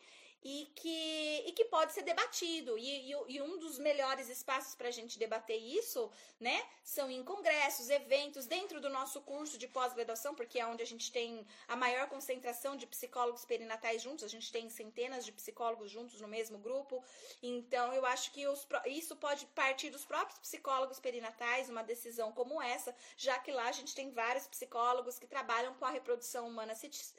e 0.47 0.71
que, 0.75 1.43
e 1.47 1.51
que 1.53 1.65
pode 1.65 1.91
ser 1.91 2.03
debatido. 2.03 2.77
E, 2.77 3.12
e, 3.12 3.15
e 3.29 3.41
um 3.41 3.58
dos 3.58 3.79
melhores 3.79 4.29
espaços 4.29 4.75
para 4.75 4.89
a 4.89 4.91
gente 4.91 5.17
debater 5.17 5.60
isso, 5.60 6.12
né, 6.39 6.63
são 6.84 7.10
em 7.10 7.23
congressos, 7.23 7.89
eventos, 7.89 8.45
dentro 8.45 8.79
do 8.79 8.88
nosso 8.88 9.19
curso 9.21 9.58
de 9.58 9.67
pós-graduação, 9.67 10.36
porque 10.36 10.60
é 10.60 10.67
onde 10.67 10.84
a 10.84 10.86
gente 10.86 11.12
tem 11.12 11.47
a 11.67 11.75
maior 11.75 12.08
concentração 12.08 12.77
de 12.77 12.86
psicólogos 12.86 13.43
perinatais 13.43 14.03
juntos, 14.03 14.23
a 14.23 14.27
gente 14.27 14.51
tem 14.51 14.69
centenas 14.69 15.25
de 15.25 15.31
psicólogos 15.31 15.89
juntos 15.89 16.21
no 16.21 16.27
mesmo 16.27 16.60
grupo. 16.60 17.03
Então, 17.41 17.91
eu 17.91 18.05
acho 18.05 18.31
que 18.31 18.47
os, 18.47 18.67
isso 18.86 19.15
pode 19.15 19.47
partir 19.47 19.89
dos 19.89 20.05
próprios 20.05 20.38
psicólogos 20.38 20.99
perinatais, 20.99 21.69
uma 21.69 21.81
decisão 21.84 22.31
como 22.31 22.62
essa, 22.62 22.95
já 23.17 23.39
que 23.39 23.51
lá 23.51 23.67
a 23.67 23.71
gente 23.71 23.95
tem 23.95 24.12
vários 24.12 24.45
psicólogos 24.45 25.17
que 25.17 25.25
trabalham 25.25 25.73
com 25.73 25.86
a 25.86 25.89
reprodução 25.89 26.47
humana 26.47 26.73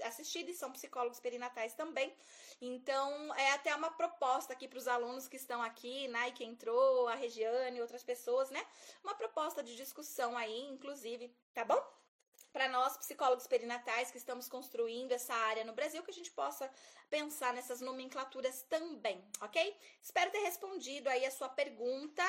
assistida 0.05 0.49
e 0.49 0.55
são 0.55 0.71
psicólogos 0.71 1.19
perinatais 1.19 1.75
também. 1.75 2.15
Então, 2.61 3.16
é 3.35 3.53
até 3.53 3.75
uma 3.75 3.91
proposta 3.91 4.53
aqui 4.53 4.69
para 4.69 4.79
os 4.79 4.89
alunos 4.89 5.29
que 5.29 5.37
estão 5.37 5.63
aqui, 5.63 6.09
Nike 6.09 6.45
entrou, 6.45 7.09
a 7.09 7.15
Regiane, 7.15 7.81
outras 7.81 8.03
pessoas, 8.03 8.51
né? 8.51 8.65
Uma 9.03 9.15
proposta 9.15 9.63
de 9.63 9.77
discussão 9.77 10.37
aí, 10.37 10.61
inclusive, 10.69 11.35
tá 11.53 11.65
bom? 11.65 11.81
Para 12.53 12.69
nós, 12.69 12.97
psicólogos 12.97 13.47
perinatais 13.47 14.11
que 14.11 14.17
estamos 14.17 14.49
construindo 14.49 15.13
essa 15.13 15.35
área 15.35 15.65
no 15.65 15.75
Brasil, 15.75 16.03
que 16.03 16.11
a 16.11 16.15
gente 16.15 16.31
possa 16.31 16.71
pensar 17.11 17.53
nessas 17.53 17.83
nomenclaturas 17.83 18.63
também, 18.63 19.23
ok? 19.43 19.77
Espero 20.01 20.31
ter 20.31 20.39
respondido 20.39 21.09
aí 21.11 21.27
a 21.27 21.31
sua 21.31 21.51
pergunta. 21.51 22.25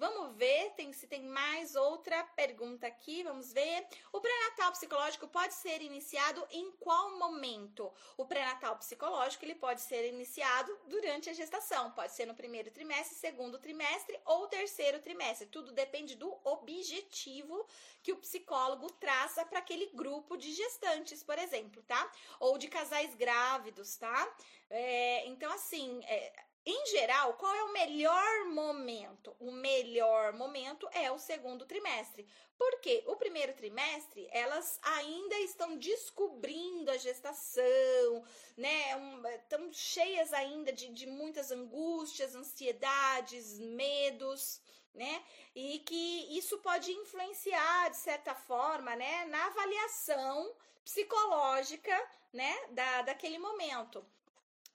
Vamos 0.00 0.34
ver 0.34 0.70
tem, 0.70 0.94
se 0.94 1.06
tem 1.06 1.24
mais 1.24 1.76
outra 1.76 2.24
pergunta 2.24 2.86
aqui. 2.86 3.22
Vamos 3.22 3.52
ver. 3.52 3.86
O 4.10 4.18
pré-natal 4.18 4.72
psicológico 4.72 5.28
pode 5.28 5.52
ser 5.52 5.82
iniciado 5.82 6.42
em 6.50 6.72
qual 6.72 7.18
momento? 7.18 7.92
O 8.16 8.24
pré-natal 8.24 8.78
psicológico 8.78 9.44
ele 9.44 9.56
pode 9.56 9.82
ser 9.82 10.08
iniciado 10.08 10.74
durante 10.86 11.28
a 11.28 11.34
gestação. 11.34 11.90
Pode 11.90 12.12
ser 12.12 12.24
no 12.24 12.34
primeiro 12.34 12.70
trimestre, 12.70 13.14
segundo 13.14 13.58
trimestre 13.58 14.18
ou 14.24 14.48
terceiro 14.48 15.00
trimestre. 15.00 15.48
Tudo 15.48 15.70
depende 15.70 16.14
do 16.14 16.34
objetivo 16.44 17.66
que 18.02 18.14
o 18.14 18.16
psicólogo 18.16 18.90
traça 18.92 19.44
para 19.44 19.58
aquele 19.58 19.90
grupo 19.92 20.34
de 20.38 20.50
gestantes, 20.50 21.22
por 21.22 21.38
exemplo, 21.38 21.82
tá? 21.82 22.10
Ou 22.38 22.56
de 22.56 22.68
casais 22.68 23.14
grávidos, 23.14 23.96
tá? 23.96 24.34
É, 24.70 25.26
então, 25.26 25.52
assim, 25.52 26.00
é, 26.04 26.32
em 26.64 26.86
geral, 26.86 27.34
qual 27.34 27.54
é 27.54 27.64
o 27.64 27.72
melhor 27.72 28.44
momento? 28.46 29.34
O 29.38 29.50
melhor 29.50 30.34
momento 30.34 30.86
é 30.92 31.10
o 31.10 31.18
segundo 31.18 31.64
trimestre. 31.64 32.28
Porque 32.58 33.02
o 33.06 33.16
primeiro 33.16 33.54
trimestre, 33.54 34.28
elas 34.30 34.78
ainda 34.82 35.38
estão 35.40 35.78
descobrindo 35.78 36.90
a 36.90 36.98
gestação, 36.98 38.24
né? 38.58 39.32
Estão 39.36 39.72
cheias 39.72 40.34
ainda 40.34 40.70
de, 40.70 40.88
de 40.88 41.06
muitas 41.06 41.50
angústias, 41.50 42.34
ansiedades, 42.34 43.58
medos, 43.58 44.60
né? 44.94 45.24
E 45.54 45.78
que 45.78 46.36
isso 46.36 46.58
pode 46.58 46.92
influenciar, 46.92 47.90
de 47.90 47.96
certa 47.96 48.34
forma, 48.34 48.94
né, 48.96 49.24
na 49.26 49.46
avaliação 49.46 50.54
psicológica, 50.84 51.96
né, 52.32 52.66
da, 52.70 53.02
daquele 53.02 53.38
momento. 53.38 54.04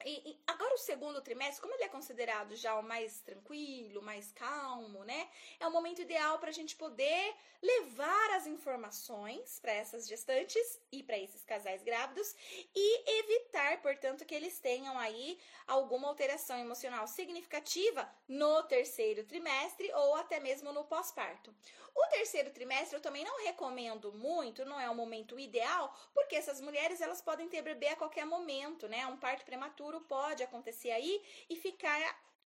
E, 0.03 0.31
e, 0.31 0.39
agora 0.45 0.73
o 0.73 0.77
segundo 0.77 1.21
trimestre, 1.21 1.61
como 1.61 1.73
ele 1.73 1.83
é 1.83 1.89
considerado 1.89 2.55
já 2.55 2.75
o 2.75 2.83
mais 2.83 3.21
tranquilo, 3.21 4.01
mais 4.01 4.31
calmo, 4.31 5.03
né? 5.03 5.29
É 5.59 5.67
o 5.67 5.71
momento 5.71 6.01
ideal 6.01 6.37
para 6.37 6.49
a 6.49 6.53
gente 6.53 6.75
poder 6.75 7.33
levar 7.61 8.31
as 8.31 8.45
informações 8.45 9.59
para 9.59 9.71
essas 9.71 10.07
gestantes 10.07 10.79
e 10.91 11.01
para 11.01 11.17
esses 11.17 11.43
casais 11.43 11.81
grávidos 11.81 12.35
e 12.75 13.19
evitar, 13.19 13.81
portanto, 13.81 14.25
que 14.25 14.35
eles 14.35 14.59
tenham 14.59 14.97
aí 14.99 15.39
alguma 15.65 16.07
alteração 16.07 16.57
emocional 16.59 17.07
significativa 17.07 18.07
no 18.27 18.63
terceiro 18.63 19.23
trimestre 19.23 19.91
ou 19.93 20.15
até 20.15 20.39
mesmo 20.39 20.71
no 20.71 20.83
pós-parto. 20.83 21.55
O 21.95 22.07
terceiro 22.07 22.51
trimestre 22.51 22.97
eu 22.97 23.01
também 23.01 23.23
não 23.23 23.43
recomendo 23.43 24.11
muito, 24.13 24.65
não 24.65 24.79
é 24.79 24.89
o 24.89 24.95
momento 24.95 25.39
ideal, 25.39 25.95
porque 26.13 26.35
essas 26.35 26.59
mulheres 26.61 27.01
elas 27.01 27.21
podem 27.21 27.47
ter 27.47 27.61
bebê 27.61 27.87
a 27.87 27.95
qualquer 27.95 28.25
momento, 28.25 28.87
né? 28.87 29.07
Um 29.07 29.17
parto 29.17 29.45
prematuro 29.45 30.01
pode 30.01 30.43
acontecer 30.43 30.91
aí 30.91 31.23
e 31.49 31.55
ficar 31.55 31.97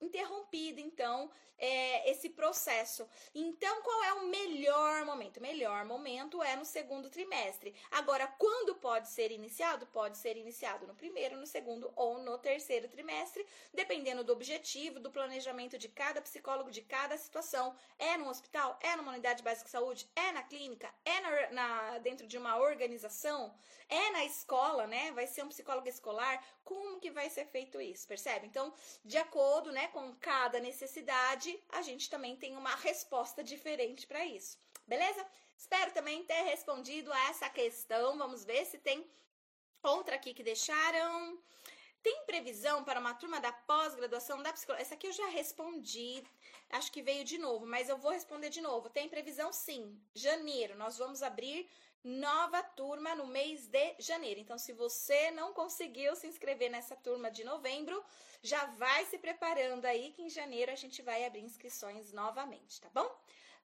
interrompido, 0.01 0.81
então, 0.81 1.31
é, 1.59 2.11
esse 2.11 2.31
processo. 2.31 3.07
Então, 3.35 3.83
qual 3.83 4.05
é 4.05 4.13
o 4.15 4.27
melhor 4.27 5.05
momento? 5.05 5.39
O 5.39 5.43
melhor 5.43 5.85
momento 5.85 6.43
é 6.43 6.55
no 6.55 6.65
segundo 6.65 7.11
trimestre. 7.11 7.75
Agora, 7.91 8.27
quando 8.39 8.77
pode 8.77 9.09
ser 9.09 9.33
iniciado? 9.33 9.87
Pode 9.87 10.17
ser 10.17 10.37
iniciado 10.37 10.87
no 10.87 10.95
primeiro, 10.95 11.37
no 11.37 11.47
segundo 11.47 11.93
ou 11.97 12.19
no 12.19 12.39
terceiro 12.39 12.89
trimestre, 12.89 13.45
dependendo 13.75 14.23
do 14.23 14.33
objetivo, 14.33 15.01
do 15.01 15.11
planejamento 15.11 15.77
de 15.77 15.89
cada 15.89 16.23
psicólogo, 16.23 16.71
de 16.71 16.83
cada 16.83 17.17
situação. 17.17 17.75
É 17.99 18.17
no 18.17 18.29
hospital? 18.29 18.79
É 18.81 18.95
numa 18.97 19.13
unidade 19.13 19.43
básica 19.43 19.65
de 19.65 19.71
saúde? 19.71 20.09
É 20.15 20.31
na 20.33 20.43
clínica? 20.43 20.93
É 21.05 21.21
na, 21.21 21.51
na 21.51 21.99
dentro 21.99 22.27
de 22.27 22.39
uma 22.39 22.57
organização? 22.57 23.55
É 23.89 24.11
na 24.11 24.25
escola, 24.25 24.87
né? 24.87 25.11
Vai 25.13 25.27
ser 25.27 25.43
um 25.43 25.49
psicólogo 25.49 25.89
escolar? 25.89 26.45
Como 26.63 27.01
que 27.01 27.11
vai 27.11 27.29
ser 27.31 27.47
feito 27.47 27.81
isso? 27.81 28.07
Percebe? 28.07 28.47
Então, 28.47 28.73
de 29.05 29.17
acordo, 29.17 29.73
né, 29.73 29.88
com 29.88 30.14
cada 30.16 30.61
necessidade, 30.61 31.59
a 31.70 31.83
gente 31.83 32.09
também 32.09 32.37
tem 32.37 32.57
uma 32.57 32.74
resposta 32.77 33.42
diferente 33.42 34.07
para 34.07 34.24
isso. 34.24 34.59
Beleza? 34.87 35.27
Espero 35.57 35.92
também 35.92 36.24
ter 36.24 36.42
respondido 36.42 37.12
a 37.12 37.29
essa 37.29 37.48
questão. 37.51 38.16
Vamos 38.16 38.44
ver 38.44 38.64
se 38.64 38.79
tem 38.79 39.05
outra 39.83 40.16
aqui 40.16 40.33
que 40.33 40.42
deixaram. 40.42 41.38
Tem 42.03 42.24
previsão 42.24 42.85
para 42.85 43.01
uma 43.01 43.12
turma 43.14 43.40
da 43.40 43.53
pós-graduação 43.53 44.42
da 44.42 44.53
psicologia? 44.53 44.83
Essa 44.83 44.94
aqui 44.94 45.09
eu 45.09 45.12
já 45.12 45.27
respondi, 45.29 46.24
acho 46.70 46.92
que 46.92 47.03
veio 47.03 47.24
de 47.24 47.38
novo, 47.38 47.66
mas 47.66 47.88
eu 47.88 47.98
vou 47.98 48.12
responder 48.12 48.51
de 48.51 48.61
novo. 48.61 48.88
Tem 48.88 49.09
previsão 49.09 49.53
sim. 49.53 50.01
Janeiro, 50.14 50.77
nós 50.77 50.96
vamos 50.96 51.22
abrir 51.22 51.68
nova 52.05 52.63
turma 52.63 53.15
no 53.15 53.27
mês 53.27 53.67
de 53.67 53.97
janeiro. 53.99 54.41
Então, 54.41 54.59
se 54.59 54.73
você 54.73 55.31
não 55.33 55.53
conseguiu 55.53 56.15
se 56.15 56.27
inscrever 56.27 56.71
nessa 56.71 56.97
turma 56.97 57.31
de 57.31 57.45
novembro, 57.45 58.03
já 58.43 58.65
vai 58.67 59.05
se 59.07 59.19
preparando 59.19 59.85
aí 59.85 60.13
que 60.13 60.23
em 60.23 60.31
janeiro 60.31 60.73
a 60.73 60.77
gente 60.77 61.03
vai 61.03 61.25
abrir 61.25 61.43
inscrições 61.43 62.13
novamente, 62.13 62.81
tá 62.81 62.89
bom? 62.93 63.09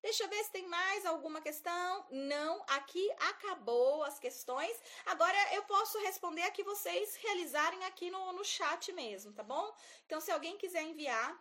Deixa 0.02 0.24
eu 0.24 0.28
ver 0.28 0.44
se 0.44 0.52
tem 0.52 0.66
mais 0.68 1.06
alguma 1.06 1.40
questão. 1.40 2.06
Não, 2.10 2.62
aqui 2.68 3.10
acabou 3.12 4.04
as 4.04 4.18
questões. 4.18 4.76
Agora 5.06 5.54
eu 5.54 5.62
posso 5.62 5.98
responder 6.00 6.42
a 6.42 6.50
que 6.50 6.62
vocês 6.62 7.16
realizarem 7.16 7.82
aqui 7.86 8.10
no, 8.10 8.32
no 8.34 8.44
chat 8.44 8.92
mesmo, 8.92 9.32
tá 9.32 9.42
bom? 9.42 9.74
Então, 10.04 10.20
se 10.20 10.30
alguém 10.30 10.58
quiser 10.58 10.82
enviar 10.82 11.34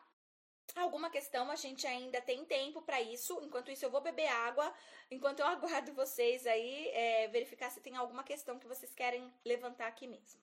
alguma 0.76 1.10
questão, 1.10 1.49
a 1.52 1.56
gente 1.56 1.86
ainda 1.88 2.21
tem 2.21 2.45
tempo 2.45 2.82
para 2.82 3.02
isso. 3.02 3.39
Enquanto 3.43 3.71
isso, 3.71 3.86
eu 3.86 3.91
vou 3.91 4.02
beber 4.02 4.28
água. 4.28 4.73
Enquanto 5.12 5.39
eu 5.39 5.45
aguardo 5.47 5.93
vocês 5.93 6.45
aí, 6.47 6.89
é, 6.89 7.28
verificar 7.28 7.69
se 7.69 7.82
tem 7.82 7.95
alguma 7.95 8.23
questão 8.23 8.60
que 8.60 8.67
vocês 8.67 8.93
querem 8.93 9.34
levantar 9.45 9.88
aqui 9.88 10.08
mesmo. 10.08 10.41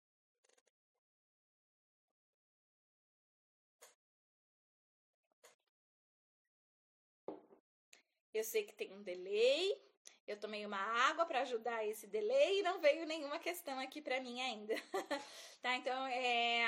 Eu 8.35 8.45
sei 8.45 8.65
que 8.65 8.73
tem 8.75 8.93
um 8.93 9.03
delay. 9.03 9.90
Eu 10.27 10.39
tomei 10.39 10.65
uma 10.65 10.79
água 11.09 11.27
para 11.27 11.41
ajudar 11.41 11.87
esse 11.87 12.07
delay 12.07 12.61
e 12.61 12.63
não 12.63 12.81
veio 12.81 13.07
nenhuma 13.07 13.39
questão 13.39 13.79
aqui 13.81 14.01
para 14.01 14.21
mim 14.21 14.41
ainda. 14.41 14.75
tá? 15.61 15.75
Então, 15.77 16.07
é, 16.07 16.65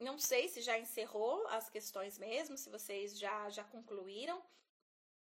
não 0.00 0.18
sei 0.18 0.48
se 0.48 0.60
já 0.60 0.78
encerrou 0.78 1.46
as 1.48 1.68
questões 1.70 2.18
mesmo, 2.18 2.56
se 2.56 2.68
vocês 2.68 3.18
já, 3.18 3.48
já 3.48 3.62
concluíram, 3.64 4.42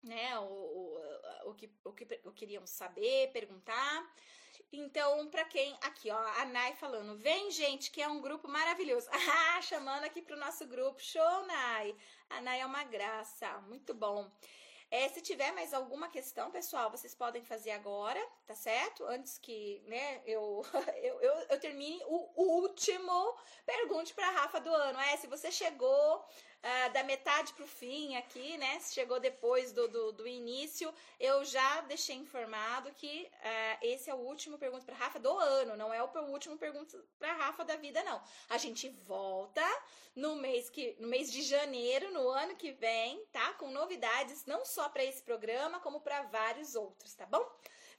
né? 0.02 0.38
O, 0.38 0.44
o, 0.44 1.50
o, 1.50 1.54
que, 1.54 1.70
o 1.84 1.92
que 1.92 2.20
o 2.24 2.32
queriam 2.32 2.66
saber, 2.66 3.32
perguntar. 3.32 4.12
Então, 4.72 5.28
para 5.28 5.44
quem. 5.44 5.76
Aqui, 5.82 6.10
ó, 6.10 6.18
a 6.40 6.44
Nai 6.46 6.74
falando. 6.74 7.18
Vem, 7.18 7.50
gente, 7.50 7.90
que 7.90 8.00
é 8.00 8.08
um 8.08 8.20
grupo 8.20 8.48
maravilhoso. 8.48 9.08
Ah, 9.54 9.60
chamando 9.60 10.04
aqui 10.04 10.22
pro 10.22 10.36
nosso 10.36 10.66
grupo. 10.66 11.00
Show, 11.00 11.46
Nai! 11.46 11.94
A 12.30 12.56
é 12.56 12.64
uma 12.64 12.84
graça. 12.84 13.60
Muito 13.62 13.92
bom. 13.92 14.30
É, 14.92 15.08
se 15.08 15.22
tiver 15.22 15.50
mais 15.52 15.72
alguma 15.72 16.10
questão, 16.10 16.50
pessoal, 16.50 16.90
vocês 16.90 17.14
podem 17.14 17.42
fazer 17.42 17.70
agora, 17.70 18.20
tá 18.46 18.54
certo? 18.54 19.06
Antes 19.06 19.38
que, 19.38 19.82
né, 19.86 20.20
eu, 20.26 20.62
eu, 21.02 21.18
eu, 21.18 21.32
eu 21.48 21.58
termine 21.58 21.98
o 22.04 22.60
último 22.60 23.34
pergunte 23.64 24.14
para 24.14 24.30
Rafa 24.30 24.60
do 24.60 24.72
ano. 24.72 24.98
É, 25.00 25.16
se 25.16 25.26
você 25.26 25.50
chegou 25.50 26.16
uh, 26.18 26.92
da 26.92 27.02
metade 27.02 27.52
para 27.52 27.64
o 27.64 27.68
fim 27.68 28.16
aqui, 28.16 28.56
né? 28.56 28.78
Se 28.80 28.94
chegou 28.94 29.20
depois 29.20 29.72
do, 29.72 29.88
do, 29.88 30.12
do, 30.12 30.26
início, 30.26 30.92
eu 31.18 31.44
já 31.44 31.80
deixei 31.82 32.16
informado 32.16 32.90
que 32.92 33.30
uh, 33.32 33.78
esse 33.82 34.10
é 34.10 34.14
o 34.14 34.18
último 34.18 34.58
pergunta 34.58 34.84
para 34.84 34.94
Rafa 34.94 35.18
do 35.18 35.36
ano, 35.36 35.76
não 35.76 35.92
é 35.92 36.02
o 36.02 36.10
último 36.30 36.56
pergunta 36.56 36.98
para 37.18 37.32
Rafa 37.34 37.64
da 37.64 37.76
vida, 37.76 38.02
não. 38.04 38.22
A 38.48 38.58
gente 38.58 38.88
volta 39.06 39.64
no 40.14 40.36
mês 40.36 40.68
que 40.68 40.96
no 40.98 41.08
mês 41.08 41.30
de 41.32 41.42
janeiro, 41.42 42.12
no 42.12 42.28
ano 42.28 42.56
que 42.56 42.72
vem, 42.72 43.24
tá? 43.32 43.52
Com 43.54 43.70
novidades 43.70 44.44
não 44.46 44.64
só 44.64 44.88
para 44.88 45.04
esse 45.04 45.22
programa, 45.22 45.80
como 45.80 46.00
para 46.00 46.22
vários 46.22 46.74
outros, 46.74 47.14
tá 47.14 47.26
bom? 47.26 47.44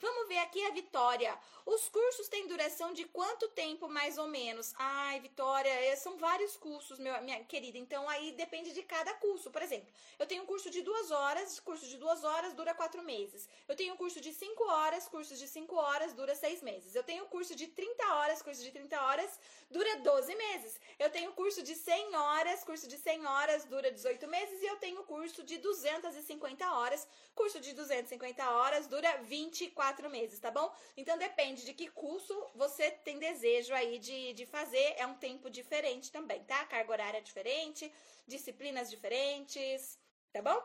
Vamos 0.04 0.28
ver 0.28 0.39
aqui 0.39 0.62
a 0.66 0.72
Vitória. 0.72 1.34
Os 1.66 1.88
cursos 1.88 2.28
têm 2.28 2.46
duração 2.46 2.92
de 2.92 3.06
quanto 3.06 3.48
tempo, 3.48 3.88
mais 3.88 4.18
ou 4.18 4.28
menos? 4.28 4.74
Ai, 4.78 5.22
Vitória, 5.22 5.70
é, 5.70 5.96
são 5.96 6.18
vários 6.18 6.58
cursos, 6.58 7.00
meu, 7.00 7.22
minha 7.22 7.42
querida. 7.46 7.78
Então, 7.78 8.10
aí 8.10 8.34
depende 8.34 8.74
de 8.74 8.84
cada 8.84 9.13
curso. 9.13 9.50
Por 9.50 9.62
exemplo, 9.62 9.88
eu 10.20 10.26
tenho 10.26 10.44
um 10.44 10.46
curso 10.46 10.70
de 10.70 10.82
duas 10.82 11.10
horas, 11.10 11.58
curso 11.62 11.88
de 11.88 11.96
duas 11.96 12.22
horas 12.26 12.54
dura 12.54 12.74
quatro 12.74 13.02
meses. 13.02 13.48
Eu 13.66 13.78
tenho 13.78 13.94
um 13.94 13.96
curso 13.96 14.20
de 14.20 14.34
cinco 14.34 14.66
horas, 14.66 15.08
curso 15.08 15.38
de 15.38 15.48
cinco 15.48 15.78
horas 15.78 16.12
dura 16.12 16.36
seis 16.36 16.62
meses. 16.62 16.94
Eu 16.96 17.04
tenho 17.04 17.24
um 17.24 17.28
curso 17.28 17.56
de 17.56 17.68
30 17.68 18.06
horas, 18.16 18.42
curso 18.42 18.62
de 18.62 18.72
30 18.72 19.02
horas 19.02 19.39
dura 19.72 20.00
12 20.00 20.36
meses. 20.36 20.82
Eu 21.00 21.10
tenho 21.12 21.30
um 21.32 21.34
curso 21.34 21.63
de 21.63 21.76
100 21.76 22.13
horas, 22.13 22.62
curso 22.66 22.89
de 22.89 22.98
100 22.98 23.26
horas 23.26 23.63
dura 23.66 23.89
18 23.89 24.28
meses. 24.28 24.62
E 24.62 24.66
eu 24.66 24.76
tenho 24.78 25.00
um 25.00 25.06
curso 25.06 25.44
de 25.44 25.58
250 25.60 26.74
horas, 26.74 27.08
curso 27.34 27.62
de 27.62 27.72
250 27.72 28.52
horas 28.52 28.86
dura 28.88 29.18
24 29.24 29.92
quatro 29.93 30.10
meses, 30.10 30.39
tá 30.39 30.49
bom? 30.49 30.73
Então 30.97 31.17
depende 31.17 31.63
de 31.63 31.73
que 31.73 31.88
curso 31.88 32.34
você 32.56 32.89
tem 32.89 33.19
desejo 33.19 33.73
aí 33.75 33.99
de, 33.99 34.34
de 34.34 34.45
fazer. 34.45 34.95
É 34.97 35.06
um 35.06 35.13
tempo 35.15 35.49
diferente 35.49 36.12
também, 36.12 36.43
tá? 36.45 36.65
Carga 36.65 36.91
horária 36.91 37.21
diferente, 37.21 37.91
disciplinas 38.27 38.89
diferentes, 38.89 39.99
tá 40.32 40.41
bom? 40.41 40.62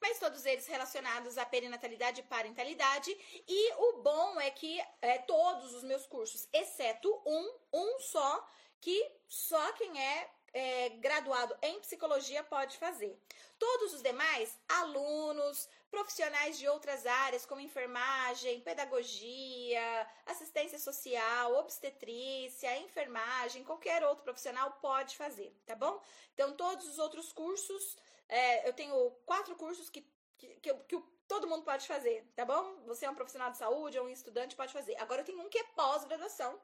mas 0.00 0.18
todos 0.18 0.44
eles 0.44 0.66
relacionados 0.66 1.38
à 1.38 1.46
perinatalidade 1.46 2.20
e 2.20 2.24
parentalidade. 2.24 3.16
E 3.46 3.72
o 3.74 4.02
bom 4.02 4.40
é 4.40 4.50
que 4.50 4.80
é, 5.00 5.18
todos 5.18 5.72
os 5.74 5.84
meus 5.84 6.06
cursos, 6.06 6.48
exceto 6.52 7.08
um, 7.24 7.54
um 7.72 8.00
só, 8.00 8.50
que 8.80 9.12
só 9.28 9.72
quem 9.74 10.02
é 10.02 10.28
é, 10.52 10.90
graduado 10.90 11.56
em 11.62 11.80
psicologia 11.80 12.42
pode 12.44 12.76
fazer. 12.76 13.16
Todos 13.58 13.94
os 13.94 14.02
demais, 14.02 14.58
alunos, 14.68 15.68
profissionais 15.92 16.58
de 16.58 16.66
outras 16.66 17.04
áreas, 17.04 17.44
como 17.44 17.60
enfermagem, 17.60 18.62
pedagogia, 18.62 20.08
assistência 20.24 20.78
social, 20.78 21.54
obstetrícia, 21.56 22.78
enfermagem, 22.78 23.62
qualquer 23.62 24.02
outro 24.02 24.24
profissional 24.24 24.72
pode 24.80 25.18
fazer, 25.18 25.54
tá 25.66 25.76
bom? 25.76 26.00
Então, 26.32 26.56
todos 26.56 26.88
os 26.88 26.98
outros 26.98 27.30
cursos, 27.30 27.98
é, 28.26 28.66
eu 28.66 28.72
tenho 28.72 29.10
quatro 29.26 29.54
cursos 29.54 29.90
que, 29.90 30.00
que, 30.38 30.48
que, 30.62 30.74
que 30.74 31.02
todo 31.28 31.46
mundo 31.46 31.62
pode 31.62 31.86
fazer, 31.86 32.26
tá 32.34 32.44
bom? 32.46 32.82
Você 32.86 33.04
é 33.04 33.10
um 33.10 33.14
profissional 33.14 33.50
de 33.50 33.58
saúde 33.58 33.98
ou 33.98 34.06
um 34.06 34.08
estudante, 34.08 34.56
pode 34.56 34.72
fazer. 34.72 34.96
Agora, 34.96 35.20
eu 35.20 35.26
tenho 35.26 35.42
um 35.42 35.50
que 35.50 35.58
é 35.58 35.64
pós-graduação, 35.74 36.58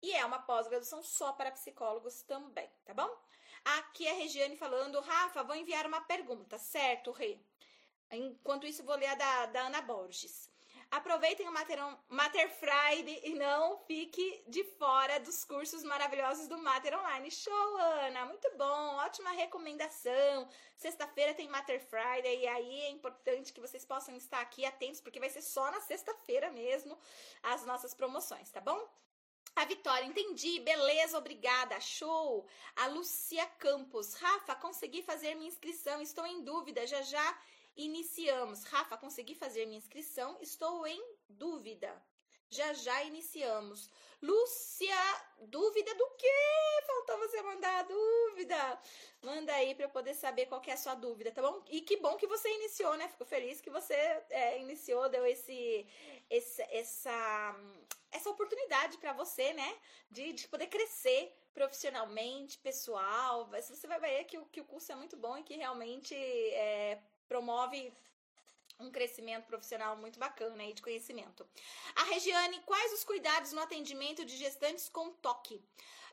e 0.00 0.12
é 0.12 0.24
uma 0.24 0.38
pós-graduação 0.38 1.02
só 1.02 1.32
para 1.32 1.50
psicólogos 1.50 2.22
também, 2.22 2.70
tá 2.84 2.94
bom? 2.94 3.10
Aqui 3.64 4.06
é 4.06 4.12
a 4.12 4.14
Regiane 4.14 4.56
falando, 4.56 5.00
Rafa, 5.00 5.42
vou 5.42 5.56
enviar 5.56 5.84
uma 5.84 6.00
pergunta, 6.00 6.56
certo, 6.58 7.10
Rê? 7.10 7.40
Enquanto 8.10 8.66
isso, 8.66 8.84
vou 8.84 8.96
ler 8.96 9.08
a 9.08 9.14
da, 9.14 9.46
da 9.46 9.60
Ana 9.66 9.82
Borges. 9.82 10.48
Aproveitem 10.90 11.46
o 11.46 11.52
Mater, 11.52 11.78
Mater 12.08 12.48
Friday 12.48 13.20
e 13.22 13.34
não 13.34 13.76
fique 13.80 14.42
de 14.48 14.64
fora 14.64 15.20
dos 15.20 15.44
cursos 15.44 15.84
maravilhosos 15.84 16.48
do 16.48 16.56
Mater 16.56 16.98
Online. 16.98 17.30
Show, 17.30 17.76
Ana! 17.76 18.24
Muito 18.24 18.50
bom, 18.56 18.96
ótima 18.96 19.30
recomendação. 19.32 20.48
Sexta-feira 20.78 21.34
tem 21.34 21.46
Mater 21.46 21.78
Friday 21.78 22.40
e 22.40 22.46
aí 22.46 22.80
é 22.80 22.88
importante 22.88 23.52
que 23.52 23.60
vocês 23.60 23.84
possam 23.84 24.16
estar 24.16 24.40
aqui 24.40 24.64
atentos, 24.64 25.02
porque 25.02 25.20
vai 25.20 25.28
ser 25.28 25.42
só 25.42 25.70
na 25.70 25.80
sexta-feira 25.82 26.50
mesmo 26.50 26.98
as 27.42 27.66
nossas 27.66 27.92
promoções, 27.92 28.50
tá 28.50 28.60
bom? 28.60 28.88
A 29.56 29.66
Vitória, 29.66 30.06
entendi, 30.06 30.60
beleza, 30.60 31.18
obrigada, 31.18 31.78
show. 31.80 32.46
A 32.76 32.86
Lucia 32.86 33.44
Campos, 33.58 34.14
Rafa, 34.14 34.54
consegui 34.54 35.02
fazer 35.02 35.34
minha 35.34 35.48
inscrição, 35.48 36.00
estou 36.00 36.24
em 36.26 36.42
dúvida, 36.42 36.86
já 36.86 37.02
já 37.02 37.38
iniciamos. 37.78 38.64
Rafa, 38.64 38.98
consegui 38.98 39.34
fazer 39.34 39.64
minha 39.64 39.78
inscrição, 39.78 40.36
estou 40.42 40.86
em 40.86 41.02
dúvida. 41.28 41.90
Já 42.50 42.72
já 42.72 43.04
iniciamos. 43.04 43.90
Lúcia, 44.20 44.96
dúvida 45.38 45.94
do 45.94 46.10
quê? 46.16 46.26
Faltou 46.86 47.18
você 47.18 47.42
mandar 47.42 47.80
a 47.80 47.82
dúvida. 47.82 48.80
Manda 49.22 49.52
aí 49.52 49.74
para 49.74 49.84
eu 49.84 49.90
poder 49.90 50.14
saber 50.14 50.46
qual 50.46 50.62
é 50.66 50.72
a 50.72 50.76
sua 50.76 50.94
dúvida, 50.94 51.30
tá 51.30 51.42
bom? 51.42 51.62
E 51.68 51.82
que 51.82 51.98
bom 51.98 52.16
que 52.16 52.26
você 52.26 52.48
iniciou, 52.54 52.96
né? 52.96 53.06
Fico 53.08 53.24
feliz 53.24 53.60
que 53.60 53.70
você 53.70 53.94
é, 54.30 54.60
iniciou, 54.60 55.08
deu 55.08 55.26
esse, 55.26 55.86
esse, 56.30 56.62
essa, 56.62 57.54
essa 58.10 58.30
oportunidade 58.30 58.96
para 58.96 59.12
você, 59.12 59.52
né? 59.52 59.78
De, 60.10 60.32
de 60.32 60.48
poder 60.48 60.68
crescer 60.68 61.32
profissionalmente, 61.52 62.58
pessoal. 62.58 63.46
Você 63.50 63.86
vai 63.86 64.00
ver 64.00 64.24
que 64.24 64.38
o, 64.38 64.46
que 64.46 64.60
o 64.60 64.64
curso 64.64 64.90
é 64.90 64.96
muito 64.96 65.16
bom 65.16 65.36
e 65.36 65.42
que 65.42 65.54
realmente 65.54 66.14
é, 66.14 67.02
promove 67.28 67.92
um 68.80 68.90
crescimento 68.90 69.46
profissional 69.46 69.96
muito 69.96 70.18
bacana 70.18 70.62
aí 70.62 70.72
de 70.72 70.82
conhecimento. 70.82 71.46
A 71.96 72.04
Regiane, 72.04 72.60
quais 72.60 72.92
os 72.92 73.04
cuidados 73.04 73.52
no 73.52 73.60
atendimento 73.60 74.24
de 74.24 74.36
gestantes 74.36 74.88
com 74.88 75.10
toque? 75.10 75.60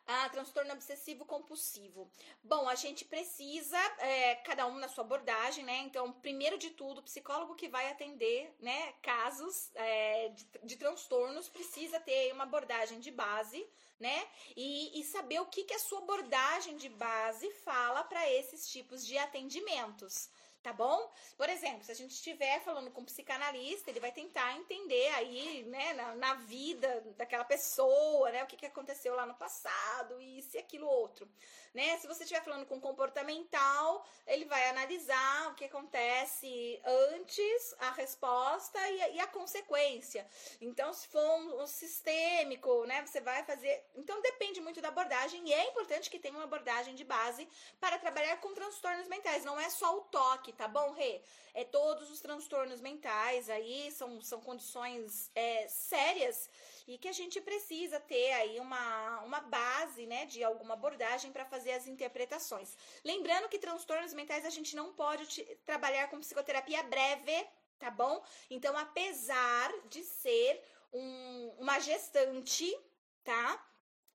Ah, 0.07 0.29
transtorno 0.29 0.71
obsessivo 0.71 1.25
compulsivo. 1.25 2.07
Bom, 2.43 2.69
a 2.69 2.75
gente 2.75 3.03
precisa, 3.03 3.77
é, 3.97 4.35
cada 4.35 4.67
um 4.67 4.75
na 4.75 4.87
sua 4.87 5.03
abordagem, 5.03 5.65
né? 5.65 5.77
Então, 5.79 6.11
primeiro 6.11 6.59
de 6.59 6.69
tudo, 6.69 6.99
o 6.99 7.03
psicólogo 7.03 7.55
que 7.55 7.67
vai 7.67 7.89
atender, 7.89 8.55
né, 8.59 8.93
casos 9.01 9.71
é, 9.73 10.29
de, 10.29 10.47
de, 10.63 10.75
transtornos 10.75 11.49
precisa 11.49 11.99
ter 11.99 12.31
uma 12.33 12.43
abordagem 12.43 12.99
de 12.99 13.09
base, 13.09 13.67
né? 13.99 14.27
E, 14.55 14.99
e 14.99 15.03
saber 15.05 15.39
o 15.39 15.47
que, 15.47 15.63
que 15.63 15.73
a 15.73 15.79
sua 15.79 15.97
abordagem 15.97 16.77
de 16.77 16.89
base 16.89 17.49
fala 17.63 18.03
para 18.03 18.31
esses 18.31 18.69
tipos 18.69 19.03
de 19.03 19.17
atendimentos 19.17 20.29
tá 20.65 20.73
bom? 20.73 21.13
Por 21.37 21.47
exemplo, 21.47 21.83
se 21.83 21.91
a 21.91 21.95
gente 21.95 22.13
estiver 22.13 22.59
falando 22.61 22.89
com 22.89 23.01
um 23.01 23.05
psicanalista, 23.05 23.91
ele 23.91 23.99
vai 23.99 24.11
tentar 24.11 24.57
entender 24.57 25.09
aí, 25.09 25.63
né, 25.67 25.93
na, 25.93 26.15
na 26.15 26.33
vida 26.33 27.03
daquela 27.15 27.45
pessoa, 27.45 28.31
né, 28.31 28.43
o 28.43 28.47
que, 28.47 28.57
que 28.57 28.65
aconteceu 28.65 29.13
lá 29.13 29.27
no 29.27 29.35
passado, 29.35 30.19
isso 30.19 30.57
e 30.57 30.59
aquilo 30.59 30.87
outro, 30.87 31.29
né? 31.71 31.97
Se 31.99 32.07
você 32.07 32.23
estiver 32.23 32.43
falando 32.43 32.65
com 32.65 32.81
comportamental, 32.81 34.03
ele 34.25 34.45
vai 34.45 34.67
analisar 34.69 35.51
o 35.51 35.53
que 35.53 35.65
acontece 35.65 36.81
antes, 36.83 37.75
a 37.77 37.91
resposta 37.91 38.79
e 38.89 39.01
a, 39.03 39.09
e 39.09 39.19
a 39.19 39.27
consequência. 39.27 40.27
Então, 40.59 40.91
se 40.93 41.07
for 41.09 41.21
um, 41.21 41.61
um 41.61 41.67
sistêmico, 41.67 42.85
né, 42.85 43.05
você 43.05 43.21
vai 43.21 43.43
fazer. 43.43 43.85
Então, 43.93 44.19
depende 44.23 44.59
muito 44.61 44.81
da 44.81 44.87
abordagem 44.87 45.47
e 45.47 45.53
é 45.53 45.69
importante 45.69 46.09
que 46.09 46.17
tenha 46.17 46.33
uma 46.33 46.45
abordagem 46.45 46.95
de 46.95 47.03
base 47.03 47.47
para 47.79 47.99
trabalhar 47.99 48.37
com 48.37 48.51
transtornos 48.55 49.07
mentais, 49.07 49.45
não 49.45 49.59
é 49.59 49.69
só 49.69 49.95
o 49.95 50.01
toque 50.01 50.54
tá 50.55 50.67
bom, 50.67 50.91
Rê? 50.91 51.21
É 51.53 51.63
todos 51.63 52.09
os 52.09 52.19
transtornos 52.19 52.81
mentais 52.81 53.49
aí, 53.49 53.91
são, 53.91 54.21
são 54.21 54.41
condições 54.41 55.31
é, 55.35 55.67
sérias 55.67 56.49
e 56.87 56.97
que 56.97 57.07
a 57.07 57.13
gente 57.13 57.39
precisa 57.41 57.99
ter 57.99 58.31
aí 58.33 58.59
uma, 58.59 59.21
uma 59.21 59.39
base, 59.41 60.05
né, 60.05 60.25
de 60.25 60.43
alguma 60.43 60.73
abordagem 60.73 61.31
para 61.31 61.45
fazer 61.45 61.71
as 61.71 61.87
interpretações. 61.87 62.77
Lembrando 63.03 63.49
que 63.49 63.59
transtornos 63.59 64.13
mentais 64.13 64.45
a 64.45 64.49
gente 64.49 64.75
não 64.75 64.93
pode 64.93 65.43
trabalhar 65.65 66.09
com 66.09 66.19
psicoterapia 66.19 66.83
breve, 66.83 67.47
tá 67.79 67.89
bom? 67.89 68.23
Então, 68.49 68.77
apesar 68.77 69.71
de 69.89 70.03
ser 70.03 70.63
um, 70.93 71.55
uma 71.59 71.79
gestante, 71.79 72.77
tá? 73.23 73.65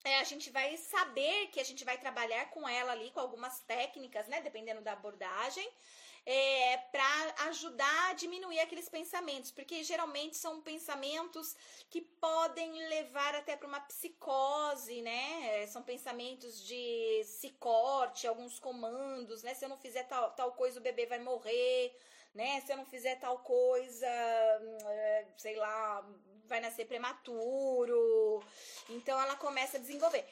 É, 0.02 0.18
a 0.18 0.24
gente 0.24 0.48
vai 0.50 0.76
saber 0.78 1.48
que 1.48 1.60
a 1.60 1.64
gente 1.64 1.84
vai 1.84 1.98
trabalhar 1.98 2.48
com 2.50 2.66
ela 2.66 2.92
ali 2.92 3.10
com 3.10 3.20
algumas 3.20 3.60
técnicas, 3.60 4.26
né? 4.28 4.40
Dependendo 4.40 4.80
da 4.80 4.92
abordagem 4.92 5.68
é, 6.26 6.76
para 6.76 7.48
ajudar 7.48 8.10
a 8.10 8.14
diminuir 8.14 8.60
aqueles 8.60 8.88
pensamentos, 8.88 9.50
porque 9.50 9.82
geralmente 9.82 10.36
são 10.36 10.60
pensamentos 10.60 11.56
que 11.88 12.00
podem 12.00 12.88
levar 12.88 13.34
até 13.34 13.56
para 13.56 13.68
uma 13.68 13.80
psicose, 13.80 15.02
né? 15.02 15.66
São 15.66 15.82
pensamentos 15.82 16.62
de 16.64 17.22
se 17.24 17.50
corte, 17.50 18.26
alguns 18.26 18.58
comandos, 18.58 19.42
né? 19.42 19.54
Se 19.54 19.64
eu 19.64 19.68
não 19.68 19.78
fizer 19.78 20.04
tal, 20.04 20.30
tal 20.32 20.52
coisa, 20.52 20.78
o 20.78 20.82
bebê 20.82 21.06
vai 21.06 21.18
morrer, 21.18 21.96
né? 22.34 22.60
Se 22.60 22.72
eu 22.72 22.76
não 22.76 22.84
fizer 22.84 23.16
tal 23.16 23.38
coisa, 23.38 24.06
é, 24.06 25.26
sei 25.36 25.56
lá, 25.56 26.06
vai 26.46 26.60
nascer 26.60 26.86
prematuro. 26.86 28.42
Então 28.88 29.20
ela 29.20 29.36
começa 29.36 29.76
a 29.76 29.80
desenvolver. 29.80 30.26